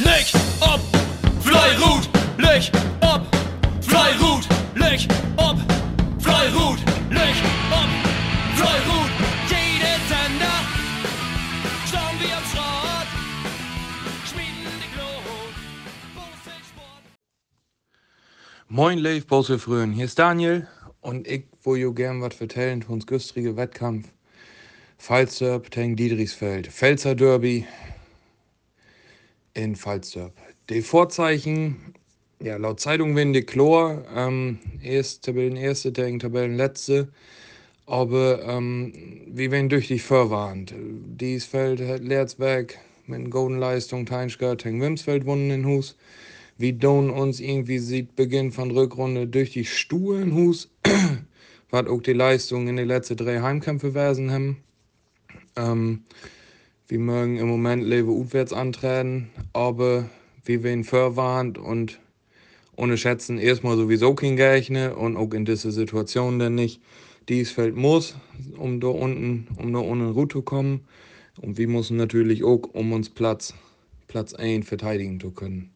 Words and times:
Licht 0.00 0.34
ob, 0.60 0.80
Fleirut, 1.40 2.08
Licht 2.36 2.72
ob, 3.00 3.22
Fleirut, 3.80 4.48
Licht 4.74 5.08
ob, 5.36 5.56
Fleirut, 6.18 6.78
Licht 7.10 7.44
ob, 7.70 7.88
Fleirut. 8.56 9.10
Jede 9.48 9.94
Sender, 10.08 10.58
schauen 11.88 12.18
wir 12.18 12.36
am 12.36 12.44
Schrott, 12.50 13.08
schmieden 14.26 14.72
die 14.82 14.90
Glut. 14.96 15.54
Moin 18.68 18.98
Leif 18.98 19.28
Bosse 19.28 19.60
Frühen, 19.60 19.92
hier 19.92 20.06
ist 20.06 20.18
Daniel 20.18 20.66
und 21.02 21.28
ich 21.28 21.44
will 21.62 21.76
jo 21.76 21.92
gern 21.92 22.20
was 22.20 22.34
vertellen 22.34 22.82
zu 22.82 22.90
uns 22.90 23.06
güstrige 23.06 23.56
Wettkampf. 23.56 24.08
Gegen 25.70 25.96
Diedrichsfeld, 25.96 26.68
Pfälzer 26.68 27.14
Derby 27.14 27.66
in 29.54 29.76
Falsterb. 29.76 30.32
Die 30.68 30.82
Vorzeichen, 30.82 31.94
ja, 32.42 32.56
laut 32.56 32.80
Zeitung 32.80 33.16
werden 33.16 33.32
die 33.32 33.42
Chlor, 33.42 34.04
ähm, 34.14 34.58
erst 34.82 35.24
Tabellenerste 35.24 35.92
gegen 35.92 36.18
Tabellenletzte, 36.18 37.08
aber 37.86 38.42
ähm, 38.44 38.92
wir 39.26 39.50
werden 39.50 39.68
durch 39.68 39.88
die 39.88 39.98
verwarnt. 39.98 40.74
Dies 40.76 41.44
Feld 41.44 41.80
hat 41.80 42.02
Leerzberg 42.02 42.78
mit 43.06 43.30
guten 43.30 43.58
Leistung, 43.58 44.06
Teinschgart 44.06 44.64
gegen 44.64 44.80
Wimsfeld 44.80 45.26
wunnen 45.26 45.50
in 45.50 45.66
Hus. 45.66 45.96
Wir 46.56 46.72
don 46.72 47.10
uns 47.10 47.40
irgendwie 47.40 47.78
sieht 47.78 48.16
Beginn 48.16 48.52
von 48.52 48.70
Rückrunde 48.70 49.26
durch 49.26 49.50
die 49.50 49.64
Stuhe 49.64 50.22
in 50.22 50.34
Hus, 50.34 50.70
was 51.70 51.86
auch 51.86 52.00
die 52.00 52.12
Leistung 52.12 52.68
in 52.68 52.76
den 52.76 52.88
letzten 52.88 53.16
drei 53.16 53.40
Heimkämpfe 53.40 53.88
gewesen 53.88 54.30
haben. 54.30 54.64
Ähm, 55.56 56.04
wir 56.88 56.98
mögen 56.98 57.38
im 57.38 57.48
Moment 57.48 57.82
Lebe 57.82 58.10
aufwärts 58.10 58.52
antreten, 58.52 59.30
aber 59.52 60.08
wir 60.44 60.62
werden 60.62 60.84
verwarnt 60.84 61.56
und 61.56 61.98
ohne 62.76 62.98
Schätzen 62.98 63.38
erstmal 63.38 63.76
sowieso 63.76 64.14
kein 64.14 64.36
Gerechne 64.36 64.94
und 64.94 65.16
auch 65.16 65.32
in 65.32 65.44
dieser 65.44 65.70
Situation 65.70 66.38
dann 66.38 66.54
nicht. 66.54 66.82
Dies 67.28 67.50
Feld 67.50 67.74
muss, 67.74 68.16
um 68.58 68.80
da 68.80 68.88
unten, 68.88 69.46
um 69.56 69.72
da 69.72 69.78
unten 69.78 70.10
Route 70.10 70.34
zu 70.34 70.42
kommen. 70.42 70.84
Und 71.40 71.56
wir 71.56 71.68
müssen 71.68 71.96
natürlich 71.96 72.44
auch, 72.44 72.62
um 72.74 72.92
uns 72.92 73.08
Platz, 73.08 73.54
Platz 74.08 74.34
1 74.34 74.68
verteidigen 74.68 75.18
zu 75.18 75.30
können. 75.30 75.70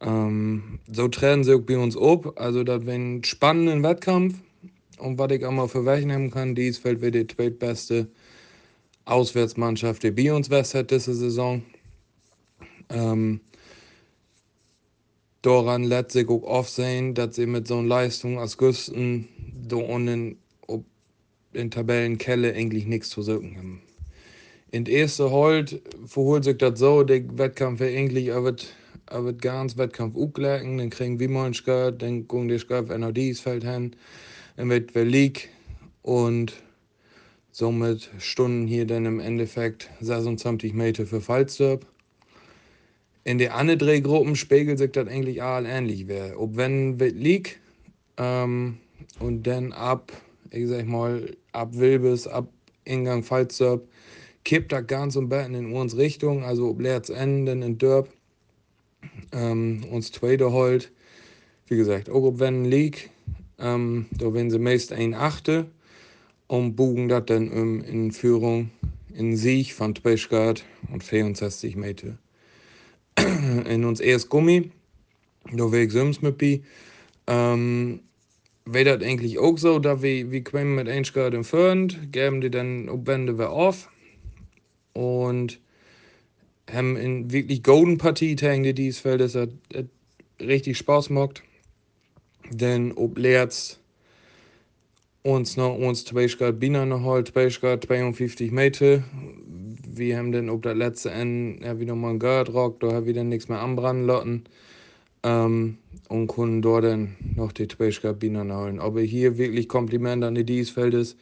Ähm, 0.00 0.80
so 0.92 1.08
trennen 1.08 1.44
sie 1.44 1.54
auch 1.54 1.62
bei 1.62 1.78
uns 1.78 1.96
ab. 1.96 2.38
Also, 2.38 2.62
das 2.62 2.84
wäre 2.84 2.96
ein 2.96 3.24
spannender 3.24 3.88
Wettkampf. 3.88 4.34
Und 4.98 5.18
was 5.18 5.32
ich 5.32 5.44
auch 5.44 5.50
mal 5.50 5.68
verwechseln 5.68 6.30
kann, 6.30 6.54
dies 6.54 6.78
Feld 6.78 7.00
wird 7.00 7.14
die 7.14 7.26
zweitbeste 7.26 8.08
Auswärtsmannschaft, 9.04 10.02
die 10.02 10.10
bei 10.10 10.32
uns 10.32 10.50
West 10.50 10.74
hat 10.74 10.90
diese 10.90 11.14
Saison. 11.14 11.62
Ähm, 12.88 13.40
daran 15.42 15.84
lässt 15.84 16.12
sich 16.12 16.28
auch 16.28 16.42
oft 16.42 16.70
sehen, 16.70 17.14
dass 17.14 17.36
sie 17.36 17.46
mit 17.46 17.68
so 17.68 17.78
einer 17.78 17.88
Leistung 17.88 18.38
als 18.38 18.56
Güsten 18.56 19.28
da 19.68 19.76
unten 19.76 20.38
ob 20.66 20.84
in 21.52 21.70
Tabellenkelle 21.70 22.54
eigentlich 22.54 22.86
nichts 22.86 23.10
zu 23.10 23.22
suchen 23.22 23.56
haben. 23.56 23.82
In 24.70 24.84
der 24.84 24.94
ersten 24.94 25.30
Halt 25.30 25.82
verholt 26.06 26.44
sich 26.44 26.58
das 26.58 26.78
so, 26.78 27.04
der 27.04 27.22
Wettkampf 27.38 27.80
wird 27.80 27.96
eigentlich, 27.96 28.28
er 28.28 28.42
wird, 28.42 28.74
wird 29.10 29.40
ganz 29.40 29.76
Wettkampf 29.76 30.16
aufgelegen, 30.16 30.78
dann 30.78 30.90
kriegen 30.90 31.20
wir 31.20 31.28
mal 31.28 31.44
einen 31.44 31.54
Skirt, 31.54 32.02
dann 32.02 32.26
gucken 32.26 32.48
die 32.48 32.58
Skirt, 32.58 32.88
wenn 32.88 33.02
noch 33.02 33.12
dies 33.12 33.40
fällt 33.40 33.64
hin, 33.64 33.94
dann 34.56 34.70
wird 34.70 34.94
wir 34.94 35.04
League 35.04 35.50
und 36.02 36.63
somit 37.54 38.10
Stunden 38.18 38.66
hier 38.66 38.84
dann 38.84 39.06
im 39.06 39.20
Endeffekt 39.20 39.88
26 40.00 40.74
Meter 40.74 41.06
für 41.06 41.20
Falsterb. 41.20 41.86
In 43.22 43.38
den 43.38 43.52
anderen 43.52 43.78
drei 43.78 44.00
Gruppen 44.00 44.34
spiegelt 44.34 44.78
sich 44.78 44.90
das 44.90 45.06
eigentlich 45.06 45.40
all 45.40 45.64
ähnlich 45.64 46.08
wäre. 46.08 46.36
Ob 46.36 46.56
wenn 46.56 46.98
wird 46.98 47.14
liegt 47.14 47.60
ähm, 48.16 48.78
und 49.20 49.44
dann 49.44 49.72
ab, 49.72 50.12
ich 50.50 50.66
sag 50.66 50.84
mal, 50.86 51.36
ab 51.52 51.76
Wilbes, 51.76 52.26
ab 52.26 52.48
Ingang 52.84 53.22
Falsterb, 53.22 53.86
kippt 54.42 54.72
das 54.72 54.88
ganz 54.88 55.14
und 55.14 55.28
betten 55.28 55.54
in 55.54 55.72
uns 55.72 55.96
Richtung, 55.96 56.42
also 56.42 56.68
ob 56.70 56.80
Leerz 56.80 57.08
Enden 57.08 57.62
in 57.62 57.78
Dörp, 57.78 58.08
ähm, 59.30 59.84
uns 59.92 60.10
Tweede 60.10 60.50
holt. 60.50 60.90
Wie 61.68 61.76
gesagt, 61.76 62.10
auch 62.10 62.24
ob 62.24 62.40
wenn 62.40 62.64
liegt, 62.64 63.10
ähm, 63.60 64.06
da 64.10 64.34
werden 64.34 64.50
sie 64.50 64.58
meist 64.58 64.92
ein 64.92 65.14
Achte 65.14 65.66
und 66.46 66.76
bogen 66.76 67.08
das 67.08 67.26
dann 67.26 67.50
um 67.50 67.82
in 67.82 68.12
Führung 68.12 68.70
in 69.14 69.36
Sieg 69.36 69.72
von 69.72 69.94
Tweischgard 69.94 70.64
und 70.92 71.02
64 71.02 71.76
Meter. 71.76 72.18
in 73.68 73.84
uns 73.84 74.00
erst 74.00 74.28
Gummi, 74.28 74.70
da 75.52 75.72
ich 75.72 75.92
sonst 75.92 76.22
mit 76.22 76.38
bi. 76.38 76.64
Ähm, 77.26 78.00
wäre 78.64 78.98
das 78.98 79.08
eigentlich 79.08 79.38
auch 79.38 79.56
so, 79.56 79.78
da 79.78 80.02
wir, 80.02 80.30
wir 80.30 80.42
kommen 80.42 80.74
mit 80.74 80.88
Einschgard 80.88 81.34
entfernt, 81.34 82.12
geben 82.12 82.40
die 82.40 82.50
dann 82.50 82.88
Obwände 82.88 83.38
wir 83.38 83.50
auf 83.50 83.90
und 84.92 85.60
haben 86.72 86.96
in 86.96 87.30
wirklich 87.30 87.62
golden 87.62 87.98
Partie 87.98 88.36
gegen 88.36 88.62
die 88.62 88.74
dieses 88.74 89.00
Feld, 89.00 89.20
das 89.20 89.34
hat, 89.34 89.50
richtig 90.40 90.78
Spaß 90.78 91.08
gemacht. 91.08 91.42
Denn 92.50 92.92
ob 92.92 93.18
Leerz 93.18 93.78
uns 95.24 95.56
noch 95.56 95.74
uns 95.74 96.04
Tweischgard 96.04 96.60
Bina 96.60 96.84
noch 96.84 97.02
halt, 97.02 97.32
Tweischgard 97.32 97.84
52 97.86 98.52
Meter. 98.52 99.02
Wir 99.88 100.18
haben 100.18 100.32
dann 100.32 100.50
ob 100.50 100.62
das 100.62 100.76
letzte 100.76 101.10
Ende 101.12 101.64
ja, 101.64 101.80
wieder 101.80 101.94
mal 101.94 102.10
ein 102.10 102.18
Gard 102.18 102.52
rock, 102.52 102.80
da 102.80 102.92
haben 102.92 103.06
wir 103.06 103.14
dann 103.14 103.30
nichts 103.30 103.48
mehr 103.48 103.60
anbrennen 103.60 104.06
lassen. 104.06 104.44
Ähm, 105.22 105.78
und 106.10 106.26
können 106.26 106.60
dort 106.60 106.84
dann 106.84 107.16
noch 107.34 107.52
die 107.52 107.66
Tweischgard 107.66 108.18
Bina 108.18 108.42
holen. 108.42 108.78
Aber 108.78 109.00
hier 109.00 109.38
wirklich 109.38 109.66
Kompliment 109.66 110.22
an 110.22 110.34
die 110.34 110.44
Diesfeldes. 110.44 111.16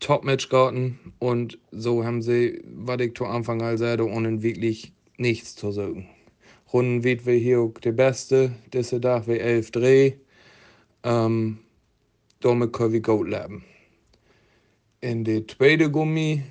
Top-Match 0.00 0.48
garten 0.48 0.98
und 1.18 1.58
so 1.70 2.04
haben 2.04 2.22
sie, 2.22 2.62
was 2.64 3.00
ich 3.00 3.14
zu 3.14 3.26
Anfang 3.26 3.62
halt 3.62 3.78
sagte, 3.78 4.08
ohne 4.08 4.42
wirklich 4.42 4.92
nichts 5.18 5.54
zu 5.54 5.70
sagen. 5.70 6.08
Runden 6.72 7.04
wird 7.04 7.26
wir 7.26 7.34
hier 7.34 7.60
auch 7.60 7.74
der 7.74 7.92
Beste, 7.92 8.52
diese 8.72 9.00
Tag 9.00 9.28
wie 9.28 9.38
11 9.38 9.70
Dreh. 9.70 10.12
Ähm, 11.04 11.58
können 12.42 12.92
wir 12.92 13.00
gut 13.00 13.28
leben. 13.28 13.64
In 15.00 15.24
der 15.24 15.46
zweiten 15.48 15.90
Gummi 15.90 16.42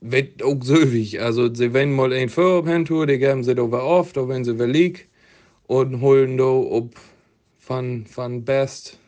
wird 0.00 0.42
auch 0.42 0.62
söwig. 0.62 1.20
Also, 1.20 1.52
sie 1.52 1.72
wenn 1.72 1.94
mal 1.94 2.12
ein 2.12 2.28
hintu, 2.28 3.04
die 3.06 3.18
geben 3.18 3.42
sie 3.42 3.54
da 3.54 3.62
auf, 3.62 4.12
da 4.12 4.28
wenn 4.28 4.44
sie 4.44 4.56
verlieg 4.56 5.08
und 5.66 6.00
holen 6.00 6.36
da 6.36 6.44
ob 6.44 6.94
von, 7.58 8.06
von 8.06 8.44
Best 8.44 8.98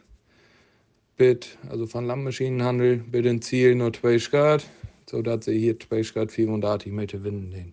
bit, 1.16 1.58
also 1.68 1.86
von 1.86 2.06
Landmaschinenhandel, 2.06 3.04
mit 3.10 3.24
dem 3.24 3.40
Ziel 3.42 3.74
nur 3.74 3.92
2 3.92 4.16
Grad, 4.30 4.66
sodass 5.08 5.44
sie 5.44 5.58
hier 5.58 5.78
2 5.78 6.02
Grad 6.02 6.32
34 6.32 6.92
Meter 6.92 7.24
winden. 7.24 7.50
Den. 7.50 7.72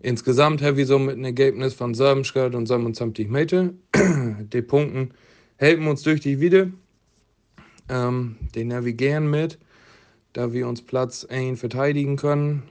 Insgesamt 0.00 0.60
haben 0.62 0.76
wir 0.76 0.86
so 0.86 0.98
mit 0.98 1.14
einem 1.14 1.24
Ergebnis 1.24 1.74
von 1.74 1.94
7 1.94 2.22
Grad 2.24 2.54
und 2.54 2.66
27 2.66 3.28
Meter. 3.28 3.72
die 4.52 4.62
Punkten 4.62 5.12
helfen 5.56 5.86
uns 5.86 6.02
durch 6.02 6.20
die 6.20 6.40
Wieder. 6.40 6.68
Ähm, 7.88 8.36
den 8.54 8.68
navigieren 8.68 9.30
mit, 9.30 9.58
da 10.32 10.52
wir 10.52 10.66
uns 10.68 10.82
Platz 10.82 11.24
1 11.24 11.60
verteidigen 11.60 12.16
können. 12.16 12.62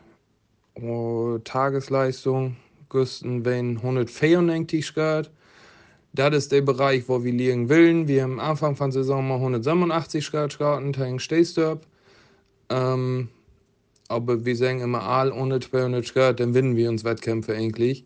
Oh, 0.75 1.37
Tagesleistung, 1.43 2.55
Güsten, 2.89 3.45
wenn 3.45 3.77
194 3.77 4.93
Grad. 4.93 5.31
Das 6.13 6.35
ist 6.35 6.51
der 6.51 6.61
Bereich, 6.61 7.07
wo 7.07 7.23
wir 7.23 7.31
liegen 7.31 7.69
wollen. 7.69 8.07
Wir 8.07 8.23
haben 8.23 8.39
Anfang 8.39 8.75
von 8.75 8.91
Saison 8.91 9.27
mal 9.27 9.35
187 9.35 10.31
Grad 10.31 10.53
starten, 10.53 10.91
gegen 10.91 11.19
Stehstorp. 11.19 11.85
Ähm, 12.69 13.29
aber 14.07 14.45
wir 14.45 14.55
sagen 14.55 14.81
immer, 14.81 15.03
all 15.03 15.31
ohne 15.31 15.59
200 15.59 16.13
Grad, 16.13 16.39
dann 16.39 16.49
gewinnen 16.49 16.75
wir 16.75 16.89
uns 16.89 17.03
Wettkämpfe 17.03 17.55
eigentlich. 17.55 18.05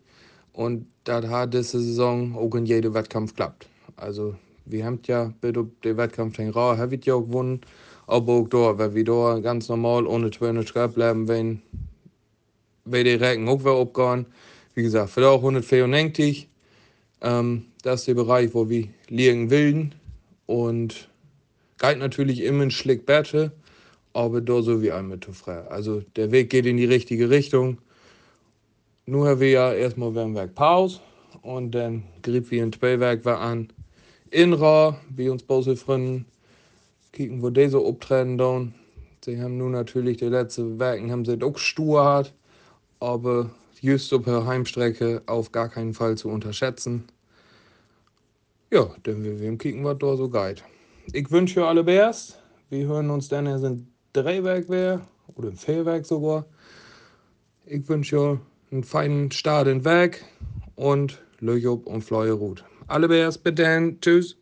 Und 0.54 0.88
das 1.04 1.28
hat 1.28 1.54
diese 1.54 1.80
Saison 1.80 2.36
auch 2.36 2.54
in 2.56 2.66
jedem 2.66 2.94
Wettkampf 2.94 3.36
klappt. 3.36 3.68
Also 3.96 4.36
wir 4.70 4.86
haben 4.86 5.00
ja 5.06 5.34
bei 5.42 5.52
dem 5.52 5.72
Wettkampf 5.84 6.38
den 6.38 6.50
Rau, 6.50 6.78
haben 6.78 6.92
ja 6.92 7.16
gewonnen. 7.16 7.62
Aber 8.06 8.34
auch 8.34 8.48
da, 8.48 8.78
weil 8.78 8.96
wir 8.96 9.04
da 9.04 9.40
ganz 9.40 9.68
normal 9.70 10.08
ohne 10.08 10.32
200 10.32 10.74
Grad 10.74 10.96
bleiben, 10.96 11.28
wenn 11.28 11.62
wir 12.86 13.04
die 13.04 13.16
Recken 13.16 13.48
auch 13.50 13.60
wieder 13.60 13.80
abgehen. 13.80 14.26
Wie 14.74 14.84
gesagt, 14.84 15.10
für 15.10 15.28
auch 15.28 15.40
194. 15.40 16.48
Ähm, 17.22 17.66
das 17.82 18.02
ist 18.02 18.08
der 18.08 18.14
Bereich, 18.14 18.54
wo 18.54 18.70
wir 18.70 18.88
liegen 19.10 19.50
willen. 19.50 19.96
Und 20.46 21.10
geht 21.80 22.00
natürlich 22.00 22.42
immer 22.42 22.64
ein 22.64 22.72
Schlick 22.72 23.06
besser, 23.06 23.52
aber 24.14 24.40
da 24.42 24.62
so 24.62 24.82
wie 24.82 24.92
zu 25.20 25.34
frei. 25.34 25.60
Also 25.68 26.02
der 26.16 26.32
Weg 26.32 26.50
geht 26.50 26.66
in 26.66 26.78
die 26.78 26.86
richtige 26.86 27.30
Richtung. 27.30 27.80
Nur 29.06 29.28
haben 29.28 29.40
wir 29.40 29.50
ja 29.50 29.74
erstmal 29.74 30.16
werden 30.16 30.34
und 31.42 31.72
dann 31.72 32.04
griff 32.24 32.52
wir 32.52 32.64
ein 32.64 32.74
Zweiwerk 32.74 33.26
an 33.26 33.70
Inra, 34.32 35.00
wie 35.10 35.30
uns 35.30 35.44
Bose 35.44 35.76
Freunden, 35.76 36.26
kicken, 37.12 37.42
wo 37.42 37.50
die 37.50 37.68
so 37.68 37.88
abtreten 37.88 38.38
dann. 38.38 38.74
Sie 39.24 39.42
haben 39.42 39.58
nun 39.58 39.72
natürlich 39.72 40.18
die 40.18 40.26
letzten 40.26 40.80
Werken 40.80 41.12
haben 41.12 41.26
sie 41.26 41.42
auch 41.42 41.58
stur 41.58 42.06
hat, 42.06 42.34
aber 43.00 43.50
just 43.82 44.14
auf 44.14 44.24
der 44.24 44.46
Heimstrecke 44.46 45.22
auf 45.26 45.52
gar 45.52 45.70
keinen 45.70 45.94
Fall 45.94 46.18
zu 46.18 46.30
unterschätzen. 46.30 47.06
Ja, 48.72 48.90
dann 49.04 49.24
wir 49.24 49.40
wir 49.40 49.58
kicken, 49.58 49.84
was 49.84 49.98
da 50.00 50.16
so 50.16 50.30
geht. 50.30 50.64
Ich 51.14 51.32
wünsche 51.32 51.62
euch 51.62 51.68
alle 51.68 51.84
Bärs. 51.84 52.38
Wir 52.70 52.86
hören 52.88 53.10
uns 53.10 53.30
dann 53.30 53.46
erst 53.46 53.64
in 53.64 53.88
Drehwerk 54.14 54.68
wär, 54.70 55.02
oder 55.36 55.50
im 55.50 55.58
Fehlwerk 55.58 56.06
sogar. 56.06 56.46
Ich 57.66 57.88
wünsche 57.88 58.20
euch 58.20 58.40
einen 58.72 58.84
feinen 58.84 59.32
Start 59.32 59.68
in 59.68 59.86
Weg 59.86 60.26
und 60.76 61.22
Löchob 61.40 61.86
und 61.88 62.02
Fleue 62.02 62.34
Ruth. 62.34 62.64
Alle 62.90 63.10
Bärs, 63.10 63.38
bitte, 63.38 63.98
tschüss. 64.00 64.38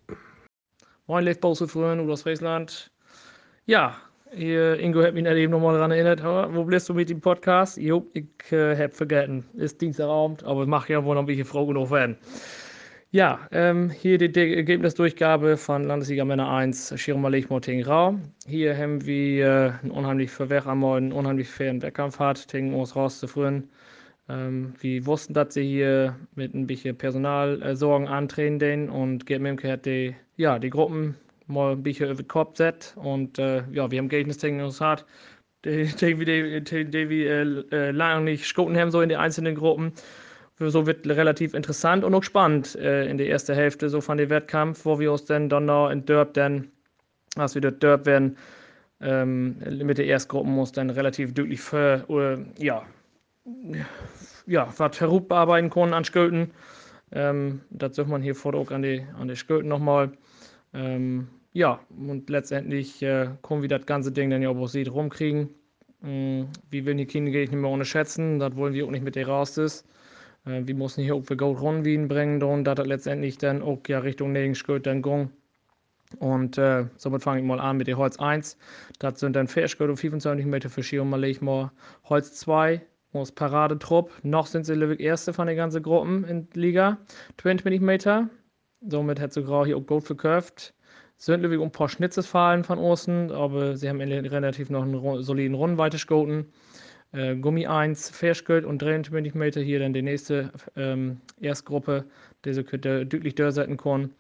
Moin, 1.08 1.26
Leif 1.26 1.40
Bause 1.40 1.68
früher, 1.68 2.00
aus 2.00 2.22
Friesland. 2.22 2.92
Ja, 3.66 3.98
hier, 4.32 4.80
Ingo 4.80 5.02
hat 5.02 5.16
mich 5.16 5.24
nicht 5.24 5.36
eben 5.36 5.52
nochmal 5.52 5.74
daran 5.74 5.90
erinnert, 5.90 6.24
wo 6.24 6.64
bist 6.64 6.88
du 6.88 6.94
mit 6.94 7.10
dem 7.10 7.22
Podcast? 7.22 7.78
Jo, 7.78 8.06
ich 8.14 8.28
äh, 8.52 8.78
hab 8.78 8.94
vergessen. 8.94 9.46
Ist 9.56 9.82
Dienstagabend, 9.82 10.44
aber 10.44 10.62
es 10.62 10.68
macht 10.68 10.90
ja 10.90 11.04
wohl 11.04 11.16
noch 11.16 11.24
ein 11.24 11.26
bisschen 11.26 11.46
froh 11.46 11.66
genug 11.66 11.90
werden. 11.90 12.18
Ja, 13.10 13.40
ähm, 13.52 13.90
hier 13.90 14.20
die, 14.20 14.32
die 14.32 14.54
Ergebnisdurchgabe 14.54 15.58
von 15.58 15.84
Landesliga 15.84 16.24
Männer 16.24 16.52
1, 16.52 16.94
Schirmer 17.02 17.32
Lechmor 17.32 17.62
gegen 17.62 17.84
Rau. 17.84 18.20
Hier 18.46 18.78
haben 18.78 19.04
wir 19.08 19.48
äh, 19.48 19.72
einen 19.82 19.90
unheimlich 19.90 20.30
verwehr 20.30 20.68
einmal 20.68 20.98
einen 20.98 21.14
unheimlich 21.14 21.50
fairen 21.50 21.82
Wettkampf 21.82 22.20
hat, 22.20 22.48
gegen 22.50 22.76
uns 22.76 22.96
rauszuführen. 22.96 23.72
Ähm, 24.28 24.74
wir 24.80 25.06
wussten, 25.06 25.34
dass 25.34 25.54
sie 25.54 25.64
hier 25.64 26.16
mit 26.36 26.54
ein 26.56 26.66
bisschen 26.66 26.98
Personalsorgen 26.98 28.08
äh, 28.08 28.12
antreten 28.12 28.90
und 28.90 29.26
Gerd 29.26 29.42
Memke 29.42 29.72
hat 29.72 29.86
die, 29.86 30.16
ja, 30.36 30.58
die 30.58 30.72
Gruppen 30.72 31.16
mal 31.48 31.74
ein 31.74 31.84
bisschen 31.84 32.10
über 32.10 32.24
den 32.24 32.28
Kopf 32.28 32.58
set 32.58 32.94
und 32.96 33.38
äh, 33.38 33.64
ja, 33.72 33.92
wir 33.92 34.00
haben 34.00 34.10
Gegner 34.10 34.34
gegen 34.34 34.62
uns 34.62 34.82
hat, 34.82 35.06
die, 35.64 35.86
die, 35.86 36.20
wir 36.20 37.72
äh, 37.72 37.92
lange 37.92 38.24
nicht 38.24 38.48
schoten 38.48 38.78
haben, 38.78 38.92
so 38.92 39.02
in 39.02 39.10
den 39.10 39.20
einzelnen 39.20 39.56
Gruppen. 39.56 39.94
So 40.58 40.88
wird 40.88 41.06
relativ 41.06 41.54
interessant 41.54 42.06
und 42.06 42.16
auch 42.16 42.24
spannend 42.24 42.76
äh, 42.76 43.08
in 43.08 43.18
der 43.18 43.28
ersten 43.28 43.54
Hälfte 43.54 43.90
so 43.90 44.00
von 44.00 44.18
dem 44.18 44.30
Wettkampf, 44.30 44.86
wo 44.86 45.00
wir 45.00 45.12
uns 45.12 45.26
dann, 45.26 45.50
dann 45.50 45.68
in 45.92 46.06
Derb 46.06 46.34
dann, 46.34 46.72
als 47.36 47.56
wir 47.56 47.62
dort 47.62 47.84
Derb 47.84 48.06
werden, 48.06 48.38
ähm, 49.02 49.58
mit 49.84 49.98
der 49.98 50.06
Erstgruppe 50.06 50.48
muss 50.48 50.72
dann 50.72 50.90
relativ 50.90 51.34
deutlich 51.34 51.60
für, 51.60 52.06
äh, 52.10 52.64
ja, 52.64 52.86
ja, 54.48 54.74
was 54.78 55.00
herumbearbeiten 55.00 55.70
können 55.70 55.94
an 55.94 56.04
Skölten. 56.04 56.52
Ähm, 57.12 57.62
das 57.70 57.96
sucht 57.96 58.08
man 58.08 58.22
hier 58.22 58.36
vor 58.36 58.56
auch 58.56 58.72
an 58.72 58.82
die, 58.82 59.06
an 59.20 59.28
die 59.28 59.36
Skölten 59.36 59.70
nochmal. 59.70 60.12
Ähm, 60.74 61.28
ja, 61.54 61.80
und 61.90 62.30
letztendlich 62.30 63.02
äh, 63.02 63.30
können 63.42 63.62
wir 63.62 63.70
das 63.70 63.86
ganze 63.86 64.12
Ding 64.12 64.30
dann 64.30 64.42
ja 64.42 64.50
auch 64.50 64.68
sieht 64.68 64.92
rumkriegen. 64.92 65.50
Ähm, 66.04 66.50
wie 66.70 66.86
will 66.86 66.96
die 66.96 67.06
Kinder 67.06 67.32
gehe 67.32 67.44
ich 67.44 67.52
nicht 67.52 67.60
mehr 67.60 67.72
ohne 67.72 67.86
schätzen, 67.86 68.40
das 68.40 68.56
wollen 68.56 68.74
wir 68.74 68.86
auch 68.86 68.92
nicht 68.92 69.04
mit 69.04 69.16
der 69.16 69.28
raus 69.28 69.58
ist. 69.58 69.88
Äh, 70.46 70.64
wir 70.66 70.76
müssen 70.76 71.04
hier 71.04 71.16
auch 71.16 71.24
für 71.24 71.38
Gold 71.38 71.62
Rundwien 71.62 72.08
bringen, 72.08 72.42
und 72.44 72.66
das 72.66 72.86
letztendlich 72.86 73.38
dann 73.38 73.62
auch 73.62 73.80
ja 73.88 74.00
Richtung 74.00 74.32
Negenskört 74.32 74.86
dann 74.86 75.02
gehen. 75.02 75.30
Und 76.20 76.58
äh, 76.58 76.86
somit 76.98 77.24
fange 77.24 77.42
ich 77.42 77.46
mal 77.46 77.60
an 77.60 77.78
mit 77.78 77.88
der 77.88 77.98
Holz 77.98 78.18
1. 78.20 78.58
Das 79.00 79.20
sind 79.20 79.36
dann 79.36 79.48
Fährskört 79.48 79.98
25 79.98 80.46
Meter 80.46 80.70
und 81.02 81.10
mal 81.10 81.24
ich 81.24 81.42
mal 81.42 81.72
Holz 82.04 82.34
2 82.34 82.82
aus 83.18 83.32
Paradetrupp. 83.32 84.12
Noch 84.24 84.48
sind 84.48 84.66
sie 84.66 84.74
Lübeck 84.74 85.00
Erste 85.00 85.34
von 85.34 85.48
den 85.48 85.58
ganzen 85.58 85.84
Gruppen 85.84 86.24
in 86.26 86.48
Liga. 86.54 86.98
20 87.42 87.82
Meter. 87.82 88.30
Somit 88.88 89.20
hat 89.20 89.34
sogar 89.34 89.66
hier 89.66 89.78
auch 89.78 89.86
Gold 89.86 90.04
verkauft. 90.04 90.74
Sind 91.18 91.42
Lübeck 91.42 91.60
um 91.60 91.68
ein 91.68 91.72
paar 91.72 91.90
Schnitzes 91.90 92.28
fallen 92.28 92.64
von 92.64 92.80
außen, 92.80 93.32
aber 93.32 93.78
sie 93.78 93.90
haben 93.90 94.02
relativ 94.02 94.70
noch 94.70 94.84
einen 94.84 95.24
soliden 95.24 95.56
Runden 95.56 95.78
weitergeschgoten. 95.78 96.46
Äh, 97.14 97.36
Gummi 97.38 97.66
1, 97.66 98.10
Verschgült 98.10 98.66
und 98.66 98.82
23 98.82 99.36
Meter 99.36 99.62
hier 99.62 99.80
dann 99.80 99.94
die 99.94 100.02
nächste 100.02 100.52
ähm, 100.76 101.22
Erstgruppe, 101.40 102.06
diese 102.44 102.64
könnte 102.64 103.06
deutlich 103.06 103.36
durchsetzen 103.36 103.78
können. 103.78 104.14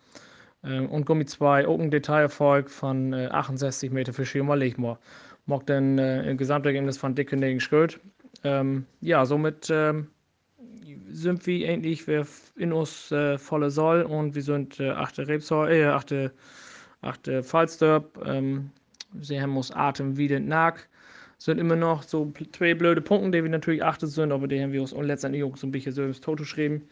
Ähm, 0.63 0.89
und 0.89 1.05
Gummi 1.05 1.25
2, 1.25 1.67
auch 1.67 1.79
ein 1.79 1.91
Detailerfolg 1.91 2.69
von 2.69 3.11
äh, 3.11 3.27
68 3.27 3.91
Meter 3.91 4.13
für 4.13 4.25
Schirmer 4.25 4.55
Lechmoor. 4.55 4.99
Mag 5.45 5.65
dann 5.67 5.99
äh, 5.99 6.23
ein 6.29 6.37
Gesamtergebnis 6.37 6.97
von 6.97 7.15
Dicke 7.15 7.59
Schuld. 7.59 7.99
Ähm, 8.45 8.85
ja, 9.01 9.25
somit 9.25 9.69
ähm, 9.71 10.07
sind 11.09 11.47
wir 11.47 11.67
endlich 11.67 12.07
in 12.55 12.73
uns 12.73 13.11
äh, 13.11 13.39
volle 13.39 13.71
Soll 13.71 14.03
und 14.03 14.35
wir 14.35 14.43
sind 14.43 14.79
äh, 14.79 14.91
achte 14.91 15.27
Rebsol, 15.27 15.71
äh, 15.71 15.85
achte, 15.85 16.31
achte 17.01 17.41
Fallsturp. 17.41 18.23
Ähm, 18.23 18.69
sie 19.19 19.41
haben 19.41 19.57
uns 19.57 19.71
Atem 19.71 20.17
wieder 20.17 20.39
nach. 20.39 20.77
Sind 21.39 21.57
immer 21.57 21.75
noch 21.75 22.03
so 22.03 22.31
zwei 22.51 22.75
blöde 22.75 23.01
Punkte, 23.01 23.31
die 23.31 23.43
wir 23.43 23.49
natürlich 23.49 23.83
achte 23.83 24.05
sind, 24.05 24.31
aber 24.31 24.47
die 24.47 24.61
haben 24.61 24.71
wir 24.71 24.81
uns 24.81 24.93
letztendlich 24.93 25.43
auch 25.43 25.57
so 25.57 25.65
ein 25.65 25.71
bisschen 25.71 25.91
selbst 25.91 26.23
tot 26.23 26.37
geschrieben. 26.37 26.87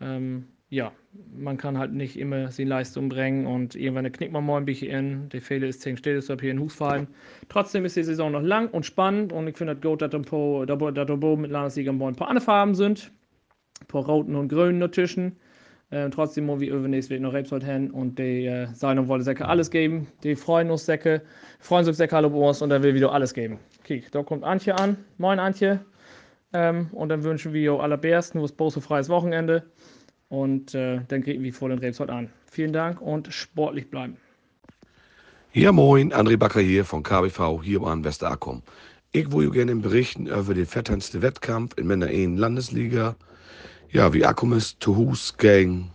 Ähm, 0.00 0.46
ja, 0.72 0.90
man 1.36 1.58
kann 1.58 1.76
halt 1.76 1.92
nicht 1.92 2.18
immer 2.18 2.50
seine 2.50 2.70
Leistung 2.70 3.10
bringen 3.10 3.46
und 3.46 3.74
irgendwann 3.74 4.10
knickt 4.10 4.32
man 4.32 4.46
mal 4.46 4.56
ein 4.56 4.64
bisschen 4.64 4.90
in. 4.90 5.28
Der 5.28 5.42
Fehler 5.42 5.68
ist 5.68 5.82
10 5.82 5.98
steht 5.98 6.24
hier 6.40 6.50
in 6.50 6.60
Husfallen. 6.60 7.08
Trotzdem 7.50 7.84
ist 7.84 7.94
die 7.94 8.02
Saison 8.02 8.32
noch 8.32 8.40
lang 8.40 8.70
und 8.70 8.86
spannend 8.86 9.34
und 9.34 9.46
ich 9.46 9.58
finde 9.58 9.74
das 9.74 9.82
gut, 9.82 10.00
dass 10.00 10.10
da 10.10 10.16
oben 10.16 11.42
mit 11.42 11.50
Landesliga 11.50 11.92
ein 11.92 12.16
paar 12.16 12.28
andere 12.28 12.42
Farben 12.42 12.74
sind. 12.74 13.12
Ein 13.82 13.86
paar 13.86 14.06
roten 14.06 14.34
und 14.34 14.48
grünen 14.48 14.80
dazwischen. 14.80 15.36
Äh, 15.90 16.08
trotzdem 16.08 16.46
muss 16.46 16.60
wir 16.60 16.72
übernächst 16.72 17.10
Weg 17.10 17.20
noch 17.20 17.34
Rebsold 17.34 17.64
hin 17.64 17.90
und 17.90 18.18
die 18.18 18.46
äh, 18.46 18.66
sagen 18.72 18.98
und 18.98 19.08
wollen 19.08 19.20
Säcke 19.20 19.46
alles 19.46 19.70
geben. 19.70 20.06
Die 20.24 20.34
freuen 20.36 20.70
uns 20.70 20.86
Säcke, 20.86 21.20
freuen 21.60 21.84
sich 21.84 21.96
Säcke 21.96 22.16
bei 22.16 22.28
uns 22.28 22.62
und 22.62 22.70
dann 22.70 22.82
will 22.82 22.94
wieder 22.94 23.12
alles 23.12 23.34
geben. 23.34 23.58
Okay, 23.80 24.04
da 24.10 24.22
kommt 24.22 24.42
Antje 24.42 24.74
an. 24.74 24.96
Moin 25.18 25.38
Antje. 25.38 25.84
Ähm, 26.54 26.88
und 26.92 27.10
dann 27.10 27.24
wünschen 27.24 27.52
wir 27.52 27.60
allerbesten, 27.80 28.40
wo 28.40 28.46
es 28.46 28.52
bloß 28.52 28.78
freies 28.82 29.10
Wochenende. 29.10 29.64
Und 30.32 30.74
äh, 30.74 31.00
dann 31.08 31.22
kriegen 31.22 31.42
wir 31.42 31.52
voll 31.52 31.68
den 31.68 31.78
Rebsold 31.80 32.08
an. 32.08 32.30
Vielen 32.50 32.72
Dank 32.72 33.02
und 33.02 33.30
sportlich 33.34 33.90
bleiben. 33.90 34.16
Ja, 35.52 35.72
moin, 35.72 36.10
André 36.10 36.38
Backer 36.38 36.62
hier 36.62 36.86
von 36.86 37.02
KBV 37.02 37.60
hier 37.62 37.82
an 37.82 38.02
Westerakom. 38.02 38.62
Ich 39.12 39.30
würde 39.30 39.50
gerne 39.50 39.76
berichten 39.76 40.28
über 40.28 40.54
den 40.54 40.64
vetternsten 40.64 41.20
Wettkampf 41.20 41.76
in 41.76 41.86
Männer 41.86 42.06
1 42.06 42.40
Landesliga. 42.40 43.14
Ja, 43.90 44.14
wie 44.14 44.24
Akkumis, 44.24 44.78
Tuhus 44.78 45.36
gegen 45.36 45.90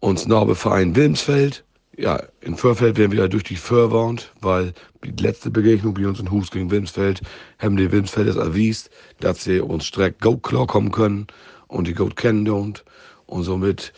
uns 0.00 0.26
Norbeverein 0.26 0.96
Wilmsfeld. 0.96 1.64
Ja, 1.96 2.20
in 2.40 2.56
Förfeld 2.56 2.98
werden 2.98 3.12
wir 3.12 3.28
durch 3.28 3.44
die 3.44 3.54
Förwand, 3.54 4.32
weil 4.40 4.72
die 5.04 5.22
letzte 5.22 5.52
Begegnung 5.52 5.94
bei 5.94 6.08
uns 6.08 6.18
in 6.18 6.32
Hus 6.32 6.50
gegen 6.50 6.68
Wilmsfeld 6.72 7.22
haben 7.60 7.76
die 7.76 7.92
Wilmsfelders 7.92 8.34
erwiesen, 8.34 8.90
dass 9.20 9.44
sie 9.44 9.60
uns 9.60 9.88
direkt 9.92 10.20
go 10.20 10.36
klar 10.36 10.66
kommen 10.66 10.90
können 10.90 11.28
und 11.74 11.88
die 11.88 11.94
gut 11.94 12.16
kennen 12.16 12.48
und, 12.48 12.84
und 13.26 13.42
somit 13.42 13.92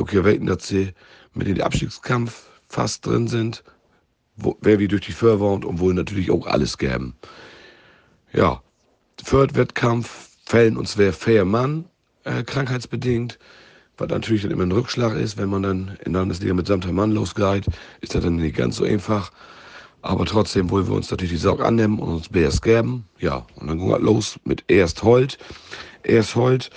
auch 0.00 0.10
hier 0.10 0.24
weten, 0.24 0.46
dass 0.46 0.66
sie 0.66 0.92
mit 1.34 1.46
den 1.46 1.60
Abstiegskampf 1.60 2.48
fast 2.68 3.06
drin 3.06 3.28
sind, 3.28 3.62
wo, 4.36 4.56
wer 4.60 4.78
wir 4.78 4.88
durch 4.88 5.06
die 5.06 5.12
Förderwand 5.12 5.64
und 5.64 5.78
wollen 5.78 5.96
natürlich 5.96 6.30
auch 6.30 6.46
alles 6.46 6.76
geben. 6.78 7.14
Ja, 8.32 8.62
Förderwettkampf 9.22 10.30
fällen 10.44 10.76
uns 10.76 10.98
wer 10.98 11.12
fair 11.12 11.44
Mann, 11.44 11.84
äh, 12.24 12.42
krankheitsbedingt, 12.42 13.38
was 13.96 14.08
natürlich 14.08 14.42
dann 14.42 14.50
immer 14.50 14.64
ein 14.64 14.72
Rückschlag 14.72 15.14
ist, 15.16 15.38
wenn 15.38 15.48
man 15.48 15.62
dann 15.62 15.96
in 16.04 16.12
Landesliga 16.12 16.52
mit 16.54 16.66
samter 16.66 16.92
Mann 16.92 17.12
losgeht, 17.12 17.66
ist 18.00 18.14
das 18.14 18.24
dann 18.24 18.36
nicht 18.36 18.56
ganz 18.56 18.76
so 18.76 18.84
einfach. 18.84 19.30
Aber 20.02 20.26
trotzdem 20.26 20.70
wollen 20.70 20.86
wir 20.86 20.94
uns 20.94 21.10
natürlich 21.10 21.32
die 21.32 21.38
Sorge 21.38 21.64
annehmen 21.64 21.98
und 21.98 22.08
uns 22.08 22.28
BS 22.28 22.60
geben. 22.60 23.06
Ja, 23.18 23.46
und 23.56 23.68
dann 23.68 23.78
ging 23.78 23.92
es 23.92 24.00
los 24.00 24.38
mit 24.44 24.64
erst 24.68 25.02
Holt. 25.02 25.38
Erst 26.02 26.36
Holt 26.36 26.70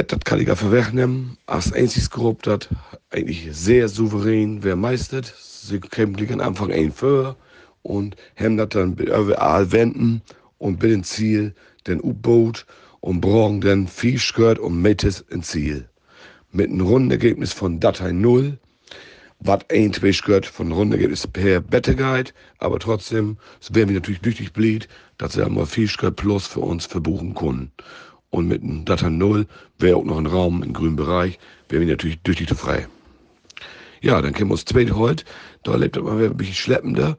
das 0.00 0.20
kann 0.24 0.40
ich 0.40 0.48
einfach 0.50 0.72
wegnehmen. 0.72 1.36
Als 1.46 1.72
einziges 1.72 2.08
Gruppe, 2.08 2.42
das 2.42 2.68
eigentlich 3.10 3.48
sehr 3.52 3.88
souverän 3.88 4.62
wer 4.62 4.74
meistert. 4.74 5.34
Sie 5.38 5.80
kämen 5.80 6.16
gleich 6.16 6.32
am 6.32 6.40
Anfang 6.40 6.72
ein 6.72 6.92
für 6.92 7.36
und 7.82 8.16
haben 8.36 8.56
das 8.56 8.70
dann 8.70 8.94
überall 8.94 9.70
wenden 9.70 10.22
und 10.56 10.82
mit 10.82 10.90
dem 10.90 11.04
Ziel 11.04 11.54
den 11.86 12.02
U-Boot 12.02 12.64
und 13.00 13.20
brauchen 13.20 13.60
dann 13.60 13.86
viel 13.86 14.18
Skirt 14.18 14.58
und 14.58 14.80
Metis 14.80 15.24
ins 15.28 15.48
Ziel. 15.48 15.88
Mit 16.52 16.70
einem 16.70 16.86
Rundenergebnis 16.86 17.52
von 17.52 17.78
Datei 17.78 18.12
0, 18.12 18.58
was 19.40 19.60
ein 19.70 19.92
zwei 19.92 20.12
Skirt 20.12 20.46
von 20.46 20.72
Rundenergebnis 20.72 21.26
per 21.26 21.60
Betteguide, 21.60 22.30
aber 22.58 22.78
trotzdem 22.78 23.36
wären 23.70 23.88
wir 23.88 23.96
natürlich 23.96 24.22
glücklich 24.22 24.52
blieb, 24.52 24.86
dass 25.18 25.34
sie 25.34 25.44
einmal 25.44 25.66
viel 25.66 25.88
Skirt 25.88 26.16
plus 26.16 26.46
für 26.46 26.60
uns 26.60 26.86
verbuchen 26.86 27.34
können. 27.34 27.72
Und 28.32 28.48
mit 28.48 28.62
einem 28.62 28.86
Data 28.86 29.10
0 29.10 29.46
wäre 29.78 29.96
auch 29.96 30.04
noch 30.04 30.16
ein 30.16 30.26
Raum 30.26 30.62
im 30.62 30.72
grünen 30.72 30.96
Bereich, 30.96 31.38
wäre 31.68 31.82
wir 31.82 31.88
natürlich 31.88 32.18
durch 32.22 32.38
die 32.38 32.46
frei. 32.46 32.88
Ja, 34.00 34.22
dann 34.22 34.32
kämen 34.32 34.48
wir 34.48 34.54
uns 34.54 34.64
zweite 34.64 34.96
Holt, 34.96 35.26
da 35.64 35.76
lebt 35.76 36.02
man 36.02 36.18
ein 36.18 36.36
bisschen 36.36 36.54
schleppender. 36.54 37.18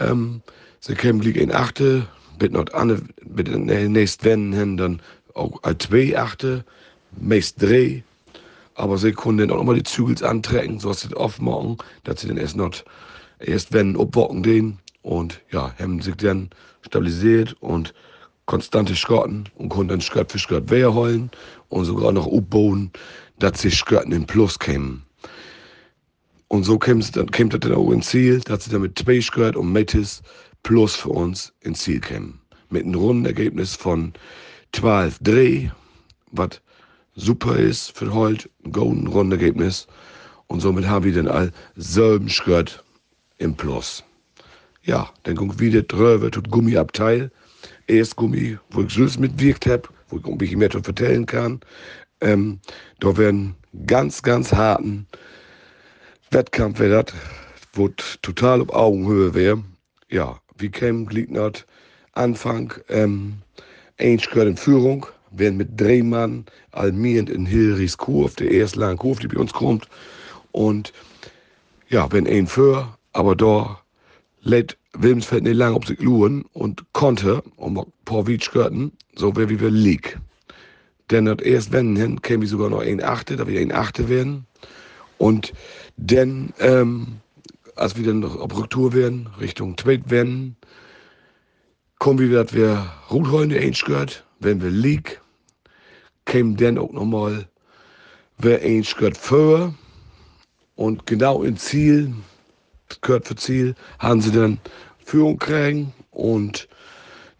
Ähm, 0.00 0.40
sie 0.80 0.94
kämen 0.94 1.20
liegen 1.20 1.38
in 1.38 1.52
Achte, 1.52 2.08
mit 2.40 2.52
noch 2.52 2.66
eine, 2.72 3.02
mit 3.22 3.46
den 3.46 3.92
nächsten 3.92 4.24
Wänden 4.24 4.76
dann 4.78 5.02
auch 5.34 5.62
als 5.62 5.84
zwei 5.84 6.18
Achte, 6.18 6.64
meist 7.20 7.62
drei. 7.62 8.02
Aber 8.74 8.96
sie 8.96 9.12
können 9.12 9.36
dann 9.36 9.50
auch 9.50 9.58
nochmal 9.58 9.76
die 9.76 9.82
Zügels 9.82 10.22
antrecken, 10.22 10.80
so 10.80 10.88
dass 10.88 11.02
sie 11.02 11.08
das 11.08 11.18
aufmachen, 11.18 11.76
dass 12.04 12.22
sie 12.22 12.28
dann 12.28 12.38
erst 12.38 12.56
noch, 12.56 12.72
erst 13.38 13.74
wenn, 13.74 14.00
abwocken 14.00 14.42
den 14.42 14.78
und 15.02 15.42
ja, 15.52 15.74
haben 15.78 16.00
sich 16.00 16.16
dann 16.16 16.48
stabilisiert 16.80 17.54
und 17.60 17.92
konstante 18.46 18.94
Schrotten 18.94 19.48
und 19.56 19.68
konnten 19.68 20.00
Schritt 20.00 20.30
für 20.30 20.38
Schritt 20.38 20.70
wehrholen 20.70 21.30
und 21.68 21.84
sogar 21.84 22.12
noch 22.12 22.26
aufbauen, 22.26 22.90
dass 23.38 23.60
sie 23.60 23.70
Schritt 23.70 24.04
in 24.04 24.26
Plus 24.26 24.58
kämen. 24.58 25.04
Und 26.48 26.64
so 26.64 26.78
käme 26.78 27.02
käme 27.32 27.50
das 27.50 27.60
dann 27.60 27.74
auch 27.74 27.90
ins 27.90 28.08
Ziel, 28.08 28.40
dass 28.40 28.64
sie 28.64 28.70
dann 28.70 28.82
mit 28.82 28.98
zwei 28.98 29.20
Schritt 29.20 29.56
und 29.56 29.72
Metis 29.72 30.22
Plus 30.62 30.94
für 30.94 31.10
uns 31.10 31.52
ins 31.60 31.80
Ziel 31.80 32.00
kämen. 32.00 32.40
Mit 32.70 32.84
einem 32.84 32.94
runden 32.94 33.26
Ergebnis 33.26 33.74
von 33.74 34.12
12 34.72 35.18
Dreh, 35.20 35.68
was 36.32 36.60
super 37.14 37.56
ist 37.56 37.96
für 37.96 38.12
heute, 38.12 38.48
ein 38.64 38.72
golden 38.72 39.06
Rundenergebnis. 39.06 39.86
Und 40.46 40.60
somit 40.60 40.86
haben 40.86 41.04
wir 41.04 41.14
dann 41.14 41.28
all 41.28 41.52
selben 41.76 42.28
Schritt 42.28 42.82
im 43.38 43.54
Plus. 43.54 44.04
Ja, 44.82 45.10
dann 45.22 45.36
kommt 45.36 45.60
wieder 45.60 45.82
drüber, 45.82 46.30
tut 46.30 46.50
Gummiabteil. 46.50 47.30
Erst 47.86 48.16
Gummi, 48.16 48.58
wo 48.70 48.82
ich 48.82 48.94
selbst 48.94 49.20
mitwirkt 49.20 49.66
habe, 49.66 49.88
wo 50.08 50.18
ich 50.18 50.24
ein 50.24 50.38
bisschen 50.38 50.58
mehr 50.58 50.70
vertellen 50.70 51.26
kann. 51.26 51.60
Ähm, 52.20 52.60
da 53.00 53.16
werden 53.16 53.54
ganz, 53.86 54.22
ganz 54.22 54.52
harten 54.52 55.06
Wettkampf 56.30 56.80
wäre 56.80 57.04
das, 57.04 57.14
wo 57.74 57.88
total 58.22 58.60
auf 58.60 58.70
Augenhöhe 58.70 59.34
wäre. 59.34 59.62
Ja, 60.10 60.40
wie 60.58 60.70
kämen 60.70 61.06
Gliednert 61.06 61.66
Anfang, 62.12 62.72
ähm, 62.88 63.38
gehört 63.96 64.48
in 64.48 64.56
Führung, 64.56 65.06
werden 65.30 65.56
mit 65.56 65.80
Drehmann 65.80 66.44
almierend 66.72 67.30
in 67.30 67.46
Hilris 67.46 67.96
Kurve, 67.96 68.34
der 68.36 68.50
erste 68.50 68.80
lange 68.80 68.96
Kurve, 68.96 69.20
die 69.20 69.28
bei 69.28 69.40
uns 69.40 69.52
kommt. 69.52 69.88
Und 70.52 70.92
ja, 71.88 72.10
wenn 72.12 72.26
ein 72.26 72.46
für, 72.46 72.96
aber 73.12 73.36
da 73.36 73.80
lädt 74.40 74.76
Wilmsfeld 74.94 75.44
nicht 75.44 75.56
lange 75.56 75.76
auf 75.76 75.86
sich 75.86 76.00
luren 76.00 76.44
und 76.52 76.84
konnte, 76.92 77.42
um 77.56 77.84
paar 78.04 78.26
Wietschgörten, 78.26 78.92
so 79.16 79.34
wie 79.36 79.60
wir 79.60 79.70
lieg. 79.70 80.18
Denn 81.10 81.26
das 81.26 81.38
erst 81.40 81.72
wenn 81.72 81.96
hin, 81.96 82.22
käme 82.22 82.44
ich 82.44 82.50
sogar 82.50 82.70
noch 82.70 82.80
ein 82.80 83.02
Achte, 83.02 83.36
da 83.36 83.46
wir 83.46 83.60
ein 83.60 83.72
Achte 83.72 84.08
werden. 84.08 84.46
Und 85.18 85.52
dann, 85.96 86.52
ähm, 86.58 87.20
als 87.76 87.96
wir 87.96 88.04
dann 88.04 88.20
noch 88.20 88.36
auf 88.36 88.56
Rücktour 88.56 88.92
werden, 88.92 89.28
Richtung 89.40 89.76
Tweet 89.76 90.10
werden, 90.10 90.56
kommen 91.98 92.18
wir, 92.18 92.42
dass 92.42 92.54
wir 92.54 92.90
Ruthheune 93.10 93.58
eins 93.58 93.84
gehört, 93.84 94.24
wenn 94.40 94.62
wir 94.62 94.70
lieg, 94.70 95.20
kämen 96.24 96.56
dann 96.56 96.78
auch 96.78 96.92
nochmal, 96.92 97.48
wer 98.38 98.62
eins 98.62 98.94
gehört 98.94 99.16
für 99.16 99.74
und 100.74 101.06
genau 101.06 101.42
im 101.42 101.56
Ziel, 101.56 102.14
gehört 103.00 103.26
für 103.26 103.36
Ziel, 103.36 103.74
haben 103.98 104.20
sie 104.20 104.32
dann 104.32 104.58
Führung 105.04 105.38
kriegen 105.38 105.92
und 106.10 106.68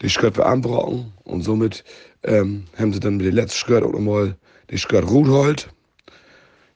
die 0.03 0.09
Skirt 0.09 0.37
wir 0.37 0.47
anbrocken 0.47 1.13
und 1.25 1.43
somit 1.43 1.85
ähm, 2.23 2.65
haben 2.79 2.93
sie 2.93 3.01
dann 3.01 3.17
mit 3.17 3.27
der 3.27 3.33
letzten 3.33 3.59
Skirt 3.59 3.83
auch 3.83 3.93
nochmal 3.93 4.37
die 4.71 4.79
Skirt 4.79 5.09
Ruthold. 5.09 5.69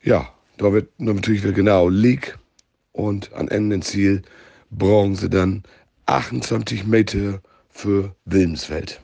Ja, 0.03 0.29
da 0.57 0.73
wird 0.73 0.89
natürlich 0.99 1.43
wieder 1.43 1.53
genau 1.53 1.89
League 1.89 2.39
und 2.93 3.33
an 3.35 3.49
Ende 3.49 3.81
Ziel 3.81 4.23
brauchen 4.71 5.15
sie 5.15 5.31
dann 5.31 5.63
28 6.07 6.87
Meter 6.87 7.41
für 7.71 8.15
Wilmsfeld. 8.25 9.01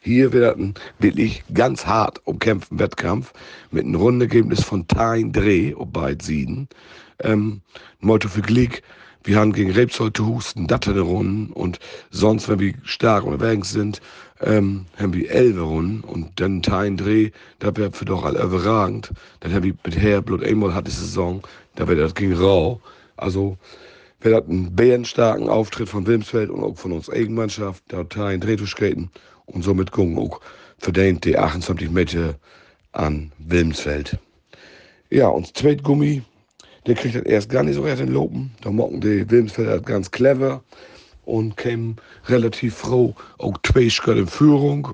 Hier 0.00 0.32
wird 0.32 0.58
ein 0.58 0.74
wirklich 0.98 1.42
ganz 1.54 1.86
hart 1.86 2.20
umkämpften 2.26 2.78
Wettkampf 2.78 3.32
mit 3.70 3.84
einem 3.84 3.94
Rundenergebnis 3.94 4.62
von 4.62 4.86
Tein 4.86 5.32
Dreh 5.32 5.74
auf 5.74 5.88
beiden 5.88 6.20
Sieden. 6.20 6.68
Ähm, 7.20 7.62
Motto 8.00 8.28
für 8.28 8.42
Glick, 8.42 8.82
wir 9.24 9.36
haben 9.36 9.52
gegen 9.52 9.70
Rebsold 9.70 10.16
zu 10.16 10.26
Husten, 10.26 10.66
Datterne 10.66 11.00
Runden 11.00 11.52
und 11.52 11.78
sonst, 12.10 12.48
wenn 12.48 12.60
wir 12.60 12.74
stark 12.82 13.24
unterwegs 13.24 13.70
sind, 13.70 14.00
ähm, 14.40 14.86
haben 14.98 15.14
wir 15.14 15.30
elf 15.30 15.58
Runden 15.58 16.00
und 16.02 16.38
dann 16.40 16.62
Tein 16.62 16.96
Dreh, 16.96 17.30
da 17.58 17.74
wäre 17.76 17.90
für 17.92 18.04
doch 18.04 18.24
all 18.24 18.36
überragend. 18.36 19.12
Dann 19.40 19.54
haben 19.54 19.64
wir 19.64 19.74
mit 19.84 19.96
Herblut 19.96 20.44
einmal 20.44 20.74
hat 20.74 20.86
die 20.86 20.92
Saison, 20.92 21.42
da 21.74 21.88
wird 21.88 21.98
das 21.98 22.14
gegen 22.14 22.34
Rau. 22.34 22.80
Also, 23.16 23.56
wir 24.20 24.36
hatten 24.36 24.52
einen 24.52 24.76
bärenstarken 24.76 25.48
Auftritt 25.48 25.88
von 25.88 26.06
Wilmsfeld 26.06 26.50
und 26.50 26.62
auch 26.62 26.76
von 26.76 26.92
uns 26.92 27.10
Eigenmannschaft, 27.10 27.82
da 27.88 28.04
Tein 28.04 28.40
Dreh 28.40 28.56
zu 28.56 28.66
skaten 28.66 29.10
und 29.46 29.62
somit 29.62 29.90
gucken 29.90 30.18
auch 30.18 30.40
verdient 30.78 31.24
die 31.24 31.38
28 31.38 31.90
Meter 31.90 32.34
an 32.92 33.32
Wilmsfeld. 33.38 34.18
Ja, 35.10 35.28
und 35.28 35.56
Zweitgummi, 35.56 36.22
der 36.86 36.94
kriegt 36.94 37.14
das 37.14 37.22
erst 37.22 37.50
gar 37.50 37.62
nicht 37.62 37.74
so 37.74 37.86
erst 37.86 38.02
in 38.02 38.12
Lopen. 38.12 38.50
Da 38.60 38.70
mocken 38.70 39.00
die 39.00 39.28
Wilmsfelder 39.30 39.80
ganz 39.80 40.10
clever 40.10 40.62
und 41.24 41.56
kämen 41.56 41.96
relativ 42.26 42.74
froh 42.76 43.14
auch 43.38 43.56
zwei 43.62 43.88
Schritte 43.88 44.20
in 44.20 44.26
Führung. 44.26 44.88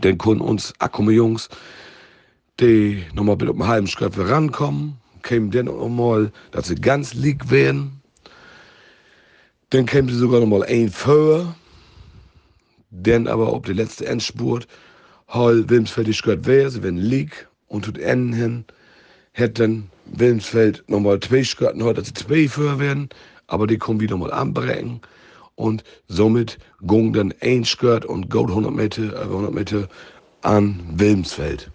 Dann 0.00 0.18
konnten 0.18 0.42
uns 0.42 0.72
Akkume 0.78 1.12
Jungs, 1.12 1.48
die 2.60 3.04
nochmal 3.14 3.36
mit 3.36 3.48
einem 3.48 3.66
halben 3.66 3.86
Schritt 3.86 4.18
rankommen, 4.18 4.98
kämen 5.22 5.50
dann 5.50 5.66
nochmal, 5.66 6.32
dass 6.50 6.66
sie 6.68 6.74
ganz 6.74 7.14
lieg 7.14 7.50
werden. 7.50 8.02
Dann 9.70 9.86
kämen 9.86 10.08
sie 10.08 10.18
sogar 10.18 10.40
nochmal 10.40 10.64
ein 10.64 10.90
Föhr 10.90 11.54
dann 13.02 13.26
aber 13.26 13.52
ob 13.52 13.66
die 13.66 13.72
letzte 13.72 14.06
Endspurt 14.06 14.68
Hall 15.26 15.68
Wilmsfeld 15.68 16.06
die 16.06 16.12
gehört 16.12 16.46
wäre, 16.46 16.70
sie 16.70 16.82
werden 16.82 16.98
lieg 16.98 17.48
und 17.66 17.84
tut 17.84 17.98
Enden 17.98 18.32
hin, 18.32 18.64
hätten 19.32 19.90
Wilmsfeld 20.06 20.84
nochmal 20.88 21.20
zwei 21.20 21.42
Skirten 21.42 21.82
heute, 21.82 22.00
dass 22.00 22.08
sie 22.08 22.14
zwei 22.14 22.48
für 22.48 22.78
werden, 22.78 23.08
aber 23.46 23.66
die 23.66 23.78
kommen 23.78 24.00
wieder 24.00 24.16
mal 24.16 24.32
anbrechen 24.32 25.00
und 25.56 25.84
somit 26.08 26.58
ging 26.82 27.12
dann 27.12 27.32
ein 27.40 27.64
Skirt 27.64 28.04
und 28.04 28.30
geht 28.30 28.48
100 28.48 28.72
Meter, 28.72 29.22
100 29.22 29.50
äh, 29.50 29.54
Meter 29.54 29.88
an 30.42 30.80
Wilmsfeld. 30.94 31.70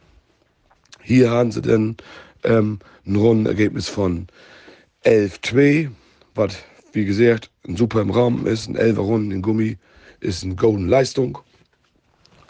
Hier 1.02 1.32
haben 1.32 1.52
sie 1.52 1.62
dann 1.62 1.98
ähm, 2.44 2.80
ein 3.06 3.16
Rundenergebnis 3.16 3.90
von 3.90 4.28
11-2, 5.06 5.90
was 6.36 6.58
wie 6.94 7.06
gesagt 7.06 7.50
ein 7.68 7.78
super 7.78 8.02
im 8.02 8.12
Raum 8.12 8.46
ist, 8.46 8.68
ein 8.68 8.78
11er 8.78 9.00
Runden 9.00 9.32
in 9.32 9.42
Gummi 9.42 9.78
ist 10.20 10.44
eine 10.44 10.56
Golden 10.56 10.88
Leistung. 10.88 11.38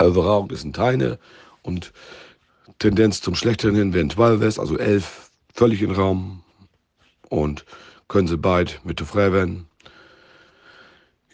Überragend 0.01 0.51
ist 0.51 0.63
ein 0.63 0.73
Teine 0.73 1.19
und 1.61 1.91
Tendenz 2.79 3.21
zum 3.21 3.35
Schlechteren 3.35 3.75
hin 3.75 3.93
wären 3.93 4.09
12 4.09 4.39
West, 4.39 4.59
also 4.59 4.77
11 4.77 5.28
völlig 5.59 5.81
im 5.81 5.91
Raum 5.91 6.41
und 7.27 7.65
können 8.07 8.29
sie 8.29 8.37
beide 8.37 8.71
mit 8.85 9.01
frei 9.01 9.33
werden. 9.33 9.67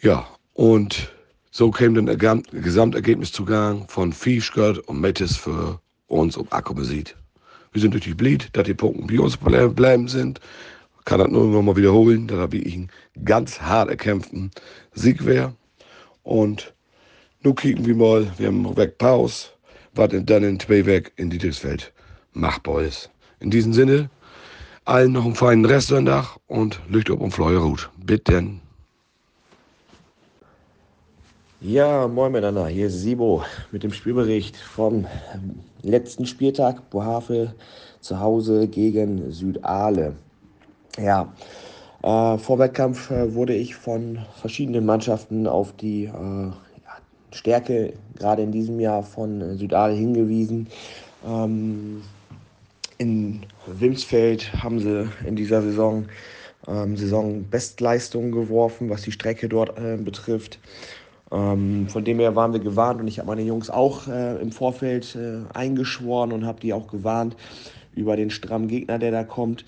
Ja, 0.02 0.26
und 0.52 1.12
so 1.52 1.70
käme 1.70 2.02
dann 2.02 2.42
Gesamtergebnis 2.50 3.30
zugang 3.30 3.86
von 3.86 4.12
Fischgott 4.12 4.78
und 4.88 5.00
Metis 5.00 5.36
für 5.36 5.80
uns 6.08 6.36
um 6.36 6.50
Akkumesit. 6.50 7.14
Wir 7.70 7.80
sind 7.80 7.94
natürlich 7.94 8.16
blieb, 8.16 8.52
dass 8.52 8.64
die 8.64 8.74
Punkte 8.74 9.14
bei 9.14 9.22
uns 9.22 9.36
bleiben 9.36 10.08
sind. 10.08 10.40
Kann 11.04 11.20
das 11.20 11.28
nur 11.28 11.46
noch 11.46 11.62
mal 11.62 11.76
wiederholen, 11.76 12.26
da 12.26 12.34
habe 12.38 12.56
ich 12.56 12.74
einen 12.74 12.90
ganz 13.24 13.60
hart 13.60 13.90
erkämpften 13.90 14.50
Sieg 14.92 15.24
wäre. 15.24 15.54
Und 16.24 16.74
nun 17.44 17.54
kicken 17.54 17.86
wir 17.86 17.94
mal, 17.94 18.28
wir 18.38 18.48
haben 18.48 18.76
weg 18.76 18.98
Pause, 18.98 19.50
was 19.94 20.10
dann 20.10 20.42
in 20.42 20.58
zwei 20.58 21.04
in 21.14 21.30
Dietrichsfeld 21.30 21.92
machbar 22.32 22.82
ist. 22.82 23.08
In 23.38 23.50
diesem 23.50 23.72
Sinne, 23.72 24.10
allen 24.86 25.12
noch 25.12 25.24
einen 25.24 25.34
feinen 25.34 25.64
Restsonntag 25.64 26.36
und 26.46 26.80
Licht 26.88 27.10
ob 27.10 27.20
und 27.20 27.32
Fleuerhut. 27.32 27.90
Bitte. 27.98 28.44
Ja, 31.60 32.06
moin 32.06 32.32
miteinander, 32.32 32.68
hier 32.68 32.86
ist 32.86 33.00
Sibo 33.00 33.42
mit 33.72 33.82
dem 33.82 33.92
Spielbericht 33.92 34.56
vom 34.56 35.06
letzten 35.82 36.26
Spieltag 36.26 36.90
Bohave 36.90 37.54
zu 38.00 38.20
Hause 38.20 38.68
gegen 38.68 39.32
Südale. 39.32 40.14
Ja, 40.98 41.32
äh, 42.02 42.38
vor 42.38 42.58
Wettkampf 42.58 43.10
äh, 43.10 43.34
wurde 43.34 43.54
ich 43.54 43.74
von 43.74 44.18
verschiedenen 44.40 44.86
Mannschaften 44.86 45.46
auf 45.46 45.72
die 45.72 46.04
äh, 46.04 46.10
ja, 46.10 46.52
Stärke 47.32 47.94
gerade 48.16 48.42
in 48.42 48.52
diesem 48.52 48.78
Jahr 48.78 49.02
von 49.02 49.58
Südal 49.58 49.94
hingewiesen. 49.94 50.68
Ähm, 51.26 52.02
in 52.98 53.42
Wilmsfeld 53.66 54.52
haben 54.62 54.78
sie 54.78 55.08
in 55.26 55.36
dieser 55.36 55.62
Saison 55.62 56.06
ähm, 56.66 56.96
Saisonbestleistungen 56.96 58.32
geworfen, 58.32 58.90
was 58.90 59.02
die 59.02 59.12
Strecke 59.12 59.48
dort 59.48 59.78
äh, 59.78 59.96
betrifft. 59.96 60.58
Ähm, 61.30 61.88
von 61.88 62.04
dem 62.04 62.20
her 62.20 62.36
waren 62.36 62.52
wir 62.52 62.60
gewarnt 62.60 63.00
und 63.00 63.08
ich 63.08 63.18
habe 63.18 63.28
meine 63.28 63.42
Jungs 63.42 63.70
auch 63.70 64.06
äh, 64.06 64.40
im 64.40 64.52
Vorfeld 64.52 65.16
äh, 65.16 65.40
eingeschworen 65.52 66.32
und 66.32 66.46
habe 66.46 66.60
die 66.60 66.72
auch 66.72 66.86
gewarnt 66.86 67.36
über 67.94 68.16
den 68.16 68.30
strammen 68.30 68.68
Gegner, 68.68 68.98
der 68.98 69.10
da 69.10 69.24
kommt. 69.24 69.64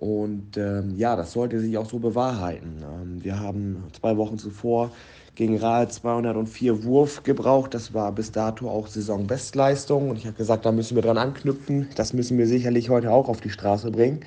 Und 0.00 0.56
ähm, 0.56 0.94
ja, 0.96 1.14
das 1.14 1.32
sollte 1.32 1.60
sich 1.60 1.76
auch 1.76 1.84
so 1.84 1.98
bewahrheiten. 1.98 2.82
Ähm, 2.82 3.22
wir 3.22 3.38
haben 3.38 3.84
zwei 3.92 4.16
Wochen 4.16 4.38
zuvor 4.38 4.90
gegen 5.34 5.58
Rahl 5.58 5.88
204 5.88 6.84
Wurf 6.84 7.22
gebraucht. 7.22 7.74
Das 7.74 7.92
war 7.92 8.10
bis 8.12 8.32
dato 8.32 8.70
auch 8.70 8.86
Saisonbestleistung. 8.86 10.08
Und 10.08 10.16
ich 10.16 10.24
habe 10.24 10.36
gesagt, 10.36 10.64
da 10.64 10.72
müssen 10.72 10.94
wir 10.94 11.02
dran 11.02 11.18
anknüpfen. 11.18 11.88
Das 11.96 12.14
müssen 12.14 12.38
wir 12.38 12.46
sicherlich 12.46 12.88
heute 12.88 13.12
auch 13.12 13.28
auf 13.28 13.42
die 13.42 13.50
Straße 13.50 13.90
bringen. 13.90 14.20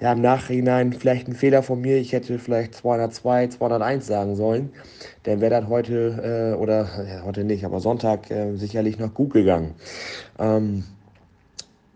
ja, 0.00 0.12
im 0.14 0.22
Nachhinein 0.22 0.94
vielleicht 0.94 1.28
ein 1.28 1.34
Fehler 1.34 1.62
von 1.62 1.80
mir. 1.82 1.98
Ich 1.98 2.12
hätte 2.12 2.38
vielleicht 2.38 2.74
202, 2.74 3.48
201 3.48 4.06
sagen 4.06 4.34
sollen. 4.34 4.70
Dann 5.24 5.42
wäre 5.42 5.60
das 5.60 5.68
heute, 5.68 6.54
äh, 6.56 6.60
oder 6.60 6.88
ja, 7.06 7.22
heute 7.24 7.44
nicht, 7.44 7.66
aber 7.66 7.80
Sonntag 7.80 8.30
äh, 8.30 8.56
sicherlich 8.56 8.98
noch 8.98 9.12
gut 9.12 9.32
gegangen. 9.34 9.74
Ähm, 10.38 10.84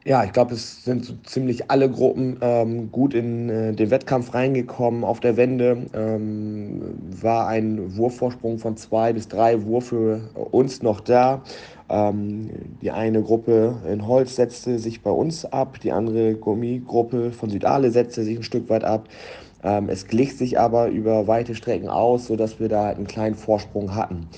ja, 0.06 0.22
ich 0.22 0.32
glaube, 0.32 0.54
es 0.54 0.84
sind 0.84 1.04
so 1.04 1.14
ziemlich 1.25 1.68
alle 1.68 1.90
Gruppen 1.90 2.36
ähm, 2.40 2.92
gut 2.92 3.12
in 3.12 3.48
äh, 3.50 3.72
den 3.72 3.90
Wettkampf 3.90 4.34
reingekommen. 4.34 5.02
Auf 5.02 5.18
der 5.18 5.36
Wende 5.36 5.88
ähm, 5.94 6.80
war 7.20 7.48
ein 7.48 7.96
Wurfvorsprung 7.96 8.58
von 8.58 8.76
zwei 8.76 9.12
bis 9.12 9.26
drei 9.26 9.58
für 9.80 10.20
uns 10.52 10.80
noch 10.80 11.00
da. 11.00 11.42
Ähm, 11.88 12.50
die 12.80 12.92
eine 12.92 13.20
Gruppe 13.20 13.78
in 13.90 14.06
Holz 14.06 14.36
setzte 14.36 14.78
sich 14.78 15.02
bei 15.02 15.10
uns 15.10 15.44
ab, 15.44 15.80
die 15.82 15.90
andere 15.90 16.34
Gummigruppe 16.34 17.32
von 17.32 17.50
Südale 17.50 17.90
setzte 17.90 18.22
sich 18.22 18.38
ein 18.38 18.44
Stück 18.44 18.70
weit 18.70 18.84
ab. 18.84 19.08
Ähm, 19.64 19.88
es 19.88 20.06
glich 20.06 20.36
sich 20.36 20.56
aber 20.56 20.86
über 20.86 21.26
weite 21.26 21.56
Strecken 21.56 21.88
aus, 21.88 22.28
sodass 22.28 22.60
wir 22.60 22.68
da 22.68 22.84
halt 22.84 22.98
einen 22.98 23.08
kleinen 23.08 23.34
Vorsprung 23.34 23.96
hatten. 23.96 24.28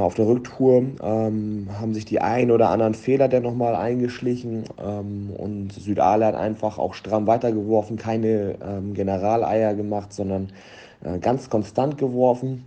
Auf 0.00 0.14
der 0.14 0.26
Rücktour 0.26 0.82
ähm, 1.02 1.68
haben 1.80 1.94
sich 1.94 2.04
die 2.04 2.20
ein 2.20 2.50
oder 2.50 2.70
anderen 2.70 2.94
Fehler 2.94 3.28
dann 3.28 3.42
nochmal 3.42 3.74
eingeschlichen 3.74 4.64
ähm, 4.82 5.30
und 5.36 5.72
Südale 5.72 6.26
hat 6.26 6.34
einfach 6.34 6.78
auch 6.78 6.94
stramm 6.94 7.26
weitergeworfen, 7.26 7.96
keine 7.96 8.56
ähm, 8.64 8.94
Generaleier 8.94 9.74
gemacht, 9.74 10.12
sondern 10.12 10.50
äh, 11.04 11.18
ganz 11.18 11.48
konstant 11.50 11.98
geworfen 11.98 12.64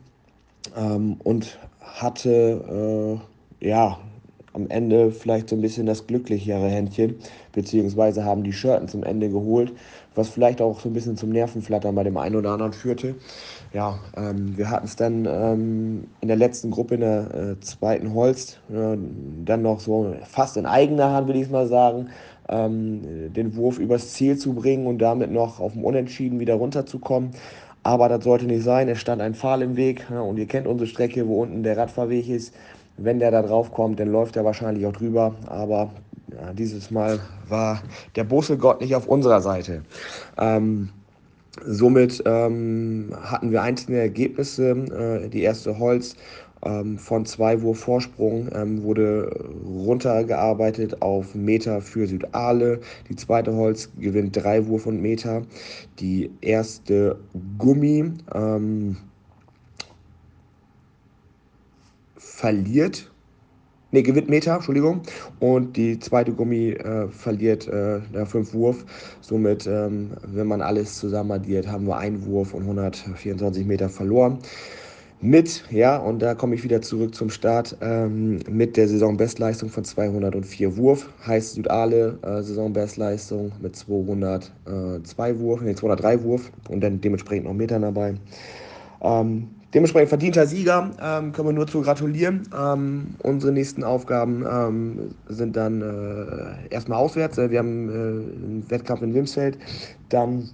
ähm, 0.78 1.18
und 1.24 1.58
hatte 1.82 3.20
äh, 3.62 3.68
ja 3.68 3.98
am 4.54 4.70
Ende 4.70 5.12
vielleicht 5.12 5.50
so 5.50 5.56
ein 5.56 5.62
bisschen 5.62 5.86
das 5.86 6.08
glücklichere 6.08 6.68
Händchen, 6.68 7.16
beziehungsweise 7.52 8.26
haben 8.26 8.44
die 8.44 8.54
Shirten 8.54 8.88
zum 8.88 9.04
Ende 9.04 9.30
geholt, 9.30 9.72
was 10.18 10.30
vielleicht 10.30 10.62
auch 10.62 10.80
so 10.80 10.90
ein 10.90 10.94
bisschen 10.94 11.18
zum 11.18 11.30
Nervenflattern 11.30 11.96
bei 11.96 12.04
dem 12.04 12.18
einen 12.18 12.36
oder 12.36 12.52
anderen 12.52 12.74
führte 12.74 13.16
ja, 13.74 14.00
ähm, 14.16 14.58
wir 14.58 14.70
hatten 14.70 14.86
es 14.86 14.96
dann 14.96 15.26
ähm, 15.26 16.08
in 16.22 16.28
der 16.28 16.38
letzten 16.38 16.72
Gruppe, 16.72 16.96
in 16.96 17.02
der 17.02 17.34
äh, 17.34 17.60
zweiten 17.60 18.14
Holst, 18.14 18.62
äh, 18.70 18.98
dann 19.46 19.62
noch 19.62 19.80
so 19.80 20.16
fast 20.24 20.58
in 20.58 20.66
eigener 20.66 21.12
Hand, 21.12 21.28
will 21.28 21.36
ich 21.36 21.50
mal 21.50 21.68
sagen, 21.68 22.10
ähm, 22.50 23.34
den 23.34 23.56
Wurf 23.56 23.78
übers 23.80 24.14
Ziel 24.14 24.38
zu 24.38 24.54
bringen 24.54 24.88
und 24.88 25.00
damit 25.00 25.32
noch 25.32 25.60
auf 25.60 25.74
dem 25.74 25.84
Unentschieden 25.84 26.40
wieder 26.40 26.56
runterzukommen. 26.56 27.32
Aber 27.84 28.10
das 28.10 28.24
sollte 28.24 28.46
nicht 28.46 28.64
sein. 28.64 28.90
Es 28.90 29.00
stand 29.00 29.22
ein 29.22 29.36
Pfahl 29.36 29.62
im 29.62 29.78
Weg 29.78 30.08
ja, 30.10 30.22
und 30.22 30.38
ihr 30.38 30.48
kennt 30.48 30.68
unsere 30.68 30.88
Strecke, 30.88 31.28
wo 31.28 31.42
unten 31.42 31.64
der 31.64 31.78
Radfahrweg 31.78 32.28
ist. 32.30 32.54
Wenn 32.98 33.20
der 33.20 33.32
da 33.32 33.42
drauf 33.44 33.72
kommt, 33.72 34.00
dann 34.00 34.12
läuft 34.12 34.36
er 34.38 34.46
wahrscheinlich 34.46 34.86
auch 34.86 34.94
drüber. 34.94 35.36
Aber 35.46 35.92
ja, 36.34 36.54
dieses 36.54 36.92
Mal 36.92 37.20
war 37.48 37.82
der 38.16 38.24
Busselgott 38.24 38.82
nicht 38.82 38.96
auf 38.96 39.08
unserer 39.08 39.42
Seite. 39.42 39.84
Ähm, 40.38 40.90
Somit 41.66 42.22
ähm, 42.26 43.12
hatten 43.20 43.52
wir 43.52 43.62
einzelne 43.62 43.98
Ergebnisse. 44.00 44.72
Äh, 44.72 45.30
die 45.30 45.42
erste 45.42 45.80
Holz 45.80 46.16
ähm, 46.64 46.98
von 46.98 47.26
zwei 47.26 47.62
Wurf 47.62 47.80
Vorsprung 47.80 48.50
ähm, 48.54 48.84
wurde 48.84 49.30
runtergearbeitet 49.66 51.02
auf 51.02 51.34
Meter 51.34 51.82
für 51.82 52.08
Südale. 52.08 52.80
Die 53.10 53.16
zweite 53.16 53.54
Holz 53.56 53.90
gewinnt 54.00 54.36
drei 54.36 54.68
Wurf 54.68 54.86
und 54.86 55.02
Meter. 55.02 55.44
Die 56.00 56.32
erste 56.42 57.18
Gummi 57.58 58.12
ähm, 58.34 58.98
verliert 62.18 63.12
Ne, 63.92 64.04
gewinnt 64.04 64.30
Meter, 64.30 64.56
Entschuldigung. 64.56 65.02
Und 65.40 65.78
die 65.78 65.98
zweite 66.00 66.34
Gummi 66.34 66.72
äh, 66.72 67.08
verliert 67.08 67.68
äh, 67.70 68.02
5 68.26 68.54
Wurf. 68.54 68.86
Somit, 69.22 69.66
ähm, 69.66 70.12
wenn 70.24 70.48
man 70.48 70.62
alles 70.62 70.98
zusammen 70.98 71.32
addiert, 71.32 71.68
haben 71.68 71.88
wir 71.88 71.98
einen 71.98 72.26
Wurf 72.26 72.54
und 72.54 72.64
124 72.64 73.66
Meter 73.66 73.88
verloren. 73.88 74.40
Mit, 75.22 75.64
ja, 75.72 75.98
und 75.98 76.22
da 76.22 76.36
komme 76.36 76.54
ich 76.54 76.64
wieder 76.64 76.82
zurück 76.82 77.16
zum 77.16 77.30
Start, 77.32 77.76
ähm, 77.82 78.40
mit 78.50 78.78
der 78.78 78.88
Saisonbestleistung 78.88 79.70
von 79.70 79.84
204 79.84 80.78
Wurf. 80.78 81.10
Heißt 81.26 81.54
Südale 81.56 82.20
äh, 82.22 82.44
Saisonbestleistung 82.44 83.54
mit 83.62 83.76
202 83.76 85.40
Wurf, 85.40 85.62
ne, 85.62 85.74
203 85.74 86.24
Wurf 86.24 86.52
und 86.70 86.82
dann 86.82 87.02
dementsprechend 87.02 87.46
noch 87.46 87.54
Metern 87.54 87.82
dabei. 87.84 88.16
Ähm, 89.02 89.48
Dementsprechend 89.74 90.10
verdienter 90.10 90.48
Sieger, 90.48 90.92
ähm, 91.02 91.34
können 91.34 91.50
wir 91.50 91.54
nur 91.54 91.68
zu 91.68 91.82
gratulieren. 91.82 92.48
Ähm, 92.58 93.16
unsere 93.24 93.52
nächsten 93.52 93.84
Aufgaben 93.84 94.46
ähm, 94.50 95.16
sind 95.28 95.58
dann 95.58 95.82
äh, 95.82 96.74
erstmal 96.74 97.00
auswärts. 97.00 97.38
Äh, 97.38 97.52
wir 97.52 97.60
haben 97.60 97.90
äh, 97.90 97.92
einen 97.92 98.66
Wettkampf 98.70 99.02
in 99.02 99.14
Wimsfeld. 99.14 99.58
Dann 100.10 100.50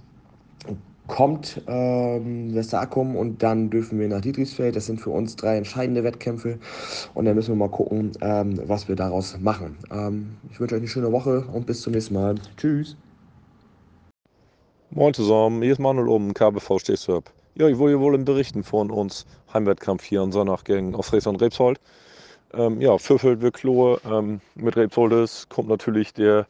kommt 1.06 1.60
ähm, 1.66 2.54
Westerackum 2.54 3.16
und 3.16 3.42
dann 3.42 3.70
dürfen 3.70 3.98
wir 3.98 4.08
nach 4.08 4.20
Dietrichsfeld. 4.20 4.74
Das 4.74 4.86
sind 4.86 5.00
für 5.00 5.10
uns 5.10 5.36
drei 5.36 5.56
entscheidende 5.56 6.02
Wettkämpfe 6.02 6.58
und 7.14 7.24
dann 7.26 7.34
müssen 7.34 7.50
wir 7.50 7.56
mal 7.56 7.70
gucken, 7.70 8.12
ähm, 8.20 8.60
was 8.66 8.88
wir 8.88 8.96
daraus 8.96 9.38
machen. 9.40 9.76
Ähm, 9.90 10.36
ich 10.50 10.58
wünsche 10.58 10.74
euch 10.74 10.80
eine 10.80 10.88
schöne 10.88 11.12
Woche 11.12 11.44
und 11.52 11.66
bis 11.66 11.82
zum 11.82 11.92
nächsten 11.92 12.14
Mal. 12.14 12.36
Tschüss. 12.56 12.96
Moin 14.90 15.12
zusammen, 15.12 15.60
hier 15.62 15.72
ist 15.72 15.78
Manuel 15.78 16.08
um 16.08 16.32
KBV 16.32 16.78
Stehswerb. 16.78 17.30
Ja, 17.56 17.68
ich 17.68 17.78
wollte 17.78 18.00
wohl 18.00 18.18
berichten 18.18 18.64
von 18.64 18.90
uns 18.90 19.26
Heimwettkampf 19.52 20.02
hier 20.02 20.22
in 20.22 20.32
Sonnach 20.32 20.64
gegen 20.64 20.92
Ostfries 20.96 21.28
und 21.28 21.40
Rebsold. 21.40 21.78
Ähm, 22.52 22.80
ja, 22.80 22.98
Pfiffelt 22.98 23.42
wir 23.42 23.52
Klohe. 23.52 24.00
Ähm, 24.04 24.40
mit 24.56 24.76
Rebsoldes 24.76 25.48
kommt 25.48 25.68
natürlich 25.68 26.12
der 26.12 26.48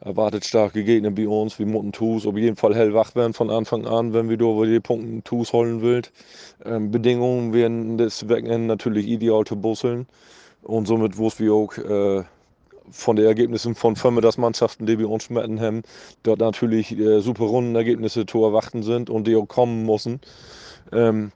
erwartet 0.00 0.46
starke 0.46 0.82
Gegner 0.82 1.10
bei 1.10 1.28
uns, 1.28 1.58
wie 1.58 1.66
Mutten 1.66 1.92
Tus. 1.92 2.26
Auf 2.26 2.38
jeden 2.38 2.56
Fall 2.56 2.74
hellwach 2.74 3.14
werden 3.14 3.34
von 3.34 3.50
Anfang 3.50 3.86
an, 3.86 4.14
wenn 4.14 4.30
wir 4.30 4.40
über 4.40 4.66
die 4.66 4.80
Punkte 4.80 5.22
Tus 5.24 5.52
holen 5.52 5.82
will. 5.82 6.00
Ähm, 6.64 6.90
Bedingungen 6.90 7.52
werden 7.52 7.98
das 7.98 8.26
Wochenende 8.26 8.66
natürlich 8.66 9.06
ideal 9.08 9.44
zu 9.44 9.56
busseln. 9.56 10.06
Und 10.62 10.86
somit 10.86 11.18
wussten 11.18 11.44
wir 11.44 11.52
auch, 11.52 11.76
äh, 11.76 12.24
von 12.90 13.16
den 13.16 13.26
Ergebnissen 13.26 13.74
von 13.74 13.96
das 14.22 14.38
Mannschaften, 14.38 14.86
die 14.86 14.98
wir 14.98 15.10
uns 15.10 15.24
schmetten 15.24 15.60
haben, 15.60 15.82
dort 16.22 16.40
natürlich 16.40 16.96
äh, 16.98 17.20
super 17.20 17.44
Rundenergebnisse 17.44 18.26
zu 18.26 18.44
erwarten 18.44 18.82
sind 18.82 19.10
und 19.10 19.26
die 19.26 19.36
auch 19.36 19.46
kommen 19.46 19.84
müssen. 19.84 20.20
Ähm, 20.92 21.32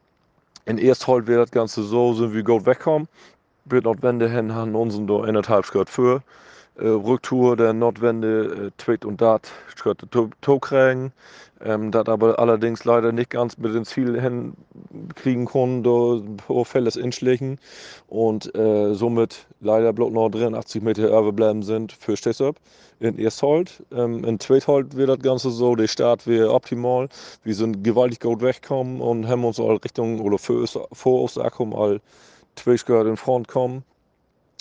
in 0.67 0.79
Ersthold 0.79 1.27
wird 1.27 1.41
das 1.41 1.51
Ganze 1.51 1.83
so, 1.83 2.15
sind 2.15 2.33
wir 2.33 2.43
gut 2.43 2.67
wegkommen. 2.67 3.09
Wird 3.65 3.85
notwendig 3.85 4.33
haben 4.33 4.75
unseren 4.75 5.07
da 5.07 5.23
eineinhalb 5.23 5.67
Skirt 5.67 5.91
für. 5.91 6.23
Äh, 6.81 6.89
Rücktour 6.89 7.57
der 7.57 7.73
Notwende, 7.73 8.69
äh, 8.69 8.71
Tweet 8.79 9.05
und 9.05 9.21
Dat, 9.21 9.51
Skirt 9.77 10.03
to 10.41 10.59
kriegen. 10.59 11.13
Ähm, 11.63 11.91
das 11.91 12.07
aber 12.07 12.39
allerdings 12.39 12.87
leider 12.87 13.13
nicht 13.13 13.31
ganz 13.31 13.59
mit 13.59 13.75
dem 13.75 13.85
Ziel 13.85 14.19
hinkriegen 14.19 15.45
konnten, 15.45 15.83
da 15.83 16.65
Fälles 16.65 16.97
inschlichen 16.97 17.59
und 18.09 18.55
äh, 18.55 18.95
somit 18.95 19.47
leider 19.61 19.93
bloß 19.93 20.11
noch 20.11 20.31
83 20.31 20.83
Meter 20.83 21.09
überbleiben 21.09 21.63
sind 21.63 21.93
für 21.93 22.17
Stessop 22.17 22.57
in 22.99 23.19
Ersthold. 23.19 23.85
Ähm, 23.93 24.25
in 24.25 24.41
Zweithold 24.41 24.97
wird 24.97 25.11
das 25.11 25.19
Ganze 25.19 25.51
so, 25.51 25.75
der 25.75 25.89
Start 25.89 26.27
wäre 26.27 26.51
optimal. 26.55 27.11
Wir 27.45 27.55
sind 27.55 27.85
gewaltig 27.85 28.21
gut 28.21 28.41
weggekommen 28.41 29.03
und 29.03 29.29
haben 29.29 29.45
uns 29.45 29.61
all 29.61 29.77
Richtung 29.77 30.21
oder 30.21 30.39
vor, 30.39 30.67
vor 30.93 31.31
angekommen, 31.37 31.75
all 31.75 32.01
zwei 32.57 32.77
in 33.03 33.17
Front 33.19 33.49
kommen. 33.49 33.85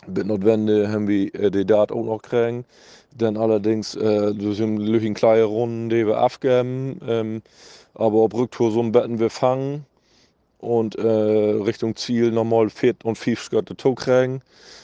Mit 0.08 0.28
notwendig 0.28 0.88
haben 0.88 1.08
wir 1.08 1.34
äh, 1.36 1.52
die 1.52 1.66
Daten 1.66 1.94
auch 1.94 2.06
noch 2.06 2.22
kriegen. 2.22 2.66
Dann 3.18 3.38
allerdings 3.38 3.96
äh, 3.96 4.34
durch 4.34 4.62
eine 4.62 5.14
kleine 5.14 5.44
Runden, 5.44 5.90
die 5.90 6.06
wir 6.08 6.18
abgeben. 6.18 7.00
Ähm, 7.08 7.42
aber 7.96 8.20
auf 8.20 8.34
Rücktour 8.34 8.72
so 8.72 8.82
ein 8.82 8.92
Betten 8.92 9.20
wir 9.20 9.30
fangen 9.30 9.86
und 10.60 10.96
äh, 10.96 11.02
Richtung 11.02 11.96
Ziel 11.96 12.32
nochmal 12.32 12.70
viert 12.70 13.04
und 13.06 13.18
fünf 13.18 13.42
Schritte 13.42 13.76
zu 13.78 13.96
kriegen. 13.96 14.42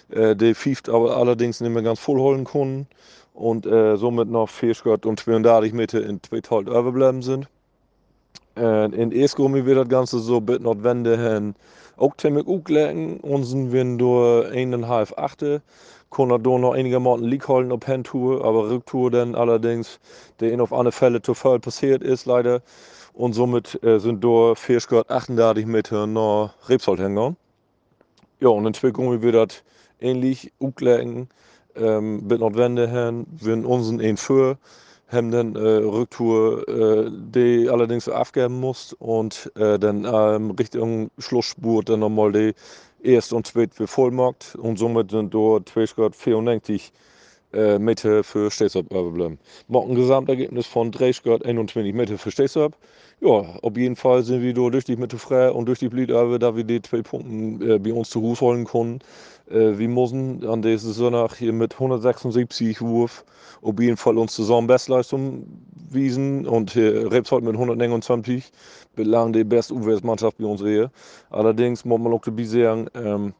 Äh, 0.09 0.35
die 0.35 0.53
fünft 0.53 0.89
aber 0.89 1.17
allerdings 1.17 1.61
nicht 1.61 1.71
mehr 1.71 1.83
ganz 1.83 1.99
voll 1.99 2.19
holen 2.19 2.45
können 2.45 2.87
und 3.33 3.65
äh, 3.65 3.97
somit 3.97 4.29
noch 4.29 4.49
vier 4.49 4.73
Schritte 4.73 5.07
und 5.07 5.19
32 5.19 5.73
Meter 5.73 6.03
in 6.05 6.21
zwei 6.23 6.41
Teil 6.41 6.61
überbleiben 6.63 7.21
sind. 7.21 7.47
In 8.55 9.11
Esgummi 9.11 9.65
wird 9.65 9.77
das 9.77 9.89
Ganze 9.89 10.19
so 10.19 10.39
mit 10.39 10.61
notwendig 10.61 11.19
hin 11.19 11.55
auch 11.97 12.15
ziemlich 12.17 12.45
gut 12.45 12.69
legen. 12.69 13.19
Unseren 13.21 13.71
wir 13.71 13.83
durch 13.97 14.51
eineinhalb 14.51 15.17
Achte. 15.17 15.61
Können 16.11 16.41
da 16.41 16.57
noch 16.57 16.73
einige 16.73 16.99
Monate 16.99 17.27
League 17.27 17.47
holen 17.47 17.71
auf 17.71 17.87
Handtour, 17.87 18.45
aber 18.45 18.69
Rücktour 18.69 19.11
dann 19.11 19.35
allerdings, 19.35 19.99
der 20.39 20.51
in 20.51 20.61
auf 20.61 20.71
alle 20.71 20.91
Fälle 20.91 21.21
zu 21.21 21.33
voll 21.33 21.59
passiert 21.59 22.03
ist, 22.03 22.25
leider. 22.25 22.61
Und 23.13 23.33
somit 23.33 23.81
äh, 23.83 23.99
sind 23.99 24.23
durch 24.23 24.59
438 24.59 25.65
Meter 25.65 26.07
nach 26.07 26.53
Rebsold 26.69 26.99
hingegangen. 26.99 27.37
Ja, 28.39 28.49
und 28.49 28.61
in 28.61 28.67
Entwicklung 28.67 29.21
wird 29.21 29.35
das 29.35 29.63
ähnlich 29.99 30.51
gut 30.59 30.81
legen. 30.81 31.29
Ähm, 31.75 32.25
mit 32.27 32.39
notwendig 32.39 32.89
hin, 32.89 33.25
wir 33.29 33.67
unseren 33.67 33.99
ein 33.99 34.15
für 34.15 34.57
dann 35.31 35.55
äh, 35.55 35.59
Rücktour, 35.59 36.67
äh, 36.67 37.09
die 37.11 37.69
allerdings 37.69 38.07
abgeben 38.09 38.59
muss 38.59 38.93
und 38.93 39.51
äh, 39.55 39.79
dann 39.79 40.05
ähm, 40.05 40.51
Richtung 40.51 41.11
Schlussspur 41.17 41.83
dann 41.83 42.01
nochmal 42.01 42.31
die 42.31 42.53
erste 43.01 43.35
und 43.35 43.47
zweite 43.47 43.75
für 43.75 43.87
Vollmarkt 43.87 44.55
und 44.55 44.77
somit 44.77 45.11
sind 45.11 45.33
dort 45.33 45.69
294 45.69 46.91
äh, 47.55 47.79
Mitte 47.79 48.23
für 48.23 48.51
Stesop 48.51 48.91
überbleiben. 48.91 49.39
Macht 49.67 49.87
ein 49.87 49.95
Gesamtergebnis 49.95 50.67
von 50.67 50.91
30 50.91 51.23
Grad 51.23 51.45
21 51.45 51.93
Mitte 51.93 52.17
für 52.17 52.31
Stesop. 52.31 52.75
Ja, 53.21 53.29
auf 53.61 53.77
jeden 53.77 53.95
Fall 53.95 54.23
sind 54.23 54.41
wir 54.41 54.53
durch 54.53 54.83
die 54.83 54.97
Mitte 54.97 55.17
frei 55.17 55.49
und 55.51 55.67
durch 55.67 55.79
die 55.79 55.89
Blüte, 55.89 56.37
da 56.37 56.55
wir 56.55 56.63
die 56.63 56.81
zwei 56.81 57.01
Punkte 57.01 57.75
äh, 57.75 57.79
bei 57.79 57.93
uns 57.93 58.09
zu 58.09 58.21
Hause 58.21 58.41
holen 58.41 58.65
konnten. 58.65 58.99
Äh, 59.49 59.77
wir 59.77 59.87
müssen 59.87 60.45
an 60.45 60.61
dieser 60.61 60.91
Sonntag 60.91 61.35
hier 61.35 61.53
mit 61.53 61.73
176 61.73 62.81
Wurf 62.81 63.23
auf 63.61 63.79
jeden 63.79 63.97
Fall 63.97 64.17
uns 64.17 64.33
zusammen 64.33 64.67
Bestleistung 64.67 65.45
wiesen 65.89 66.45
und 66.47 66.71
hier 66.71 67.11
Rebshold 67.11 67.43
mit 67.43 67.53
129 67.53 68.51
belang 68.95 69.33
die 69.33 69.43
beste 69.43 69.73
UWS-Mannschaft 69.73 70.37
bei 70.37 70.45
uns 70.45 70.61
hier. 70.61 70.91
Allerdings 71.29 71.85
muss 71.85 71.99
man 71.99 72.13
auch 72.13 72.21
dabei 72.21 72.43
sagen, 72.43 72.87
ähm, 72.93 73.33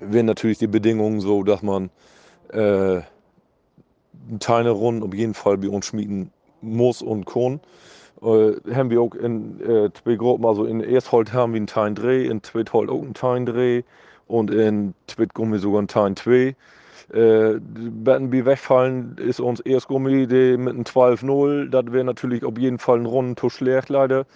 wären 0.00 0.26
natürlich 0.26 0.58
die 0.58 0.66
Bedingungen 0.66 1.20
so, 1.20 1.42
dass 1.42 1.62
man 1.62 1.90
äh, 2.52 3.00
eine 4.46 4.70
Runde 4.70 5.06
auf 5.06 5.14
jeden 5.14 5.34
Fall 5.34 5.58
bei 5.58 5.68
uns 5.68 5.86
schmieden 5.86 6.30
muss 6.60 7.02
und 7.02 7.26
kann. 7.26 7.60
Äh, 8.22 8.74
haben 8.74 8.90
wir 8.90 9.00
auch 9.00 9.14
in 9.14 9.60
äh, 9.60 9.90
zwei 9.92 10.14
Gruppen, 10.14 10.46
also 10.46 10.64
in 10.64 10.80
Ersthold 10.80 11.32
haben 11.32 11.52
wir 11.54 11.58
einen 11.58 11.66
Teil 11.66 11.94
3, 11.94 12.22
in 12.22 12.42
Zweithold 12.42 12.88
auch 12.88 13.02
einen 13.02 13.14
Teil 13.14 13.44
3 13.44 13.84
und 14.28 14.50
in 14.50 14.94
Zweitgummi 15.08 15.58
sogar 15.58 15.80
einen 15.80 15.88
Teil 15.88 16.14
2. 16.14 16.54
Äh, 17.12 17.58
Bettenby 17.60 18.44
wegfallen 18.44 19.16
ist 19.18 19.40
uns 19.40 19.60
erst 19.60 19.88
Gummi 19.88 20.26
die 20.26 20.56
mit 20.56 20.74
einem 20.74 20.84
12-0. 20.84 21.70
Das 21.70 21.92
wäre 21.92 22.04
natürlich 22.04 22.44
auf 22.44 22.58
jeden 22.58 22.78
Fall 22.78 22.98
ein 22.98 23.06
Runden 23.06 23.36
zu 23.36 23.50
schlecht, 23.50 23.88
leider. 23.88 24.26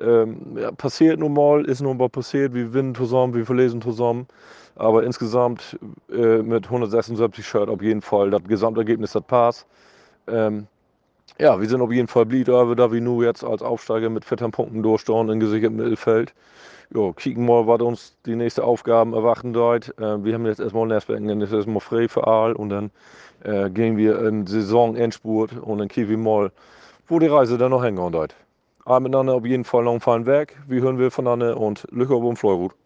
Ähm, 0.00 0.56
ja, 0.56 0.72
passiert 0.72 1.18
nun 1.18 1.32
mal, 1.34 1.64
ist 1.64 1.80
nun 1.80 1.96
mal 1.96 2.08
passiert. 2.08 2.54
Wir 2.54 2.64
gewinnen 2.64 2.94
zusammen, 2.94 3.34
wir 3.34 3.46
verlesen 3.46 3.80
zusammen. 3.80 4.26
Aber 4.74 5.04
insgesamt 5.04 5.78
äh, 6.10 6.42
mit 6.42 6.66
176 6.66 7.46
Shirt 7.46 7.68
auf 7.68 7.80
jeden 7.80 8.02
Fall 8.02 8.30
das 8.30 8.44
Gesamtergebnis 8.44 9.14
hat 9.14 9.26
passt. 9.26 9.66
Ähm, 10.26 10.66
ja, 11.38 11.60
wir 11.60 11.68
sind 11.68 11.80
auf 11.80 11.92
jeden 11.92 12.08
Fall 12.08 12.26
blieb, 12.26 12.46
da 12.46 12.92
wir 12.92 13.00
nur 13.00 13.24
jetzt 13.24 13.44
als 13.44 13.62
Aufsteiger 13.62 14.08
mit 14.08 14.24
14 14.24 14.50
Punkten 14.52 14.82
durchstehen 14.82 15.28
in 15.28 15.40
gesichertem 15.40 15.76
Mittelfeld. 15.76 16.34
Ja, 16.94 17.12
kicken 17.12 17.44
mal, 17.44 17.66
was 17.66 17.80
uns 17.80 18.16
die 18.26 18.36
nächsten 18.36 18.60
Aufgaben 18.60 19.12
erwarten 19.12 19.52
dort. 19.52 19.88
Äh, 19.98 20.24
wir 20.24 20.34
haben 20.34 20.46
jetzt 20.46 20.60
erstmal 20.60 20.86
Netzwerken, 20.86 21.26
dann 21.26 21.40
ist 21.40 21.52
erstmal 21.52 21.80
frei 21.80 22.08
für 22.08 22.26
Aal 22.26 22.52
und 22.52 22.70
dann 22.70 22.90
äh, 23.42 23.70
gehen 23.70 23.96
wir 23.96 24.20
in 24.26 24.46
Saisonendspurt 24.46 25.58
und 25.58 25.78
dann 25.78 25.88
kicken 25.88 26.10
wir 26.10 26.18
mal, 26.18 26.52
wo 27.08 27.18
die 27.18 27.26
Reise 27.26 27.58
dann 27.58 27.70
noch 27.70 27.82
hängen 27.82 28.12
dort. 28.12 28.34
Aber 28.84 29.00
miteinander 29.00 29.34
auf 29.34 29.44
jeden 29.44 29.64
Fall 29.64 29.82
noch 29.82 29.92
einen 29.92 30.00
feinen 30.00 30.26
Weg. 30.26 30.56
Wir 30.68 30.80
hören 30.80 30.98
wir 30.98 31.10
voneinander 31.10 31.56
und 31.58 31.86
Glück 31.90 32.10
auf 32.12 32.22
dem 32.22 32.36
Fleurut. 32.36 32.72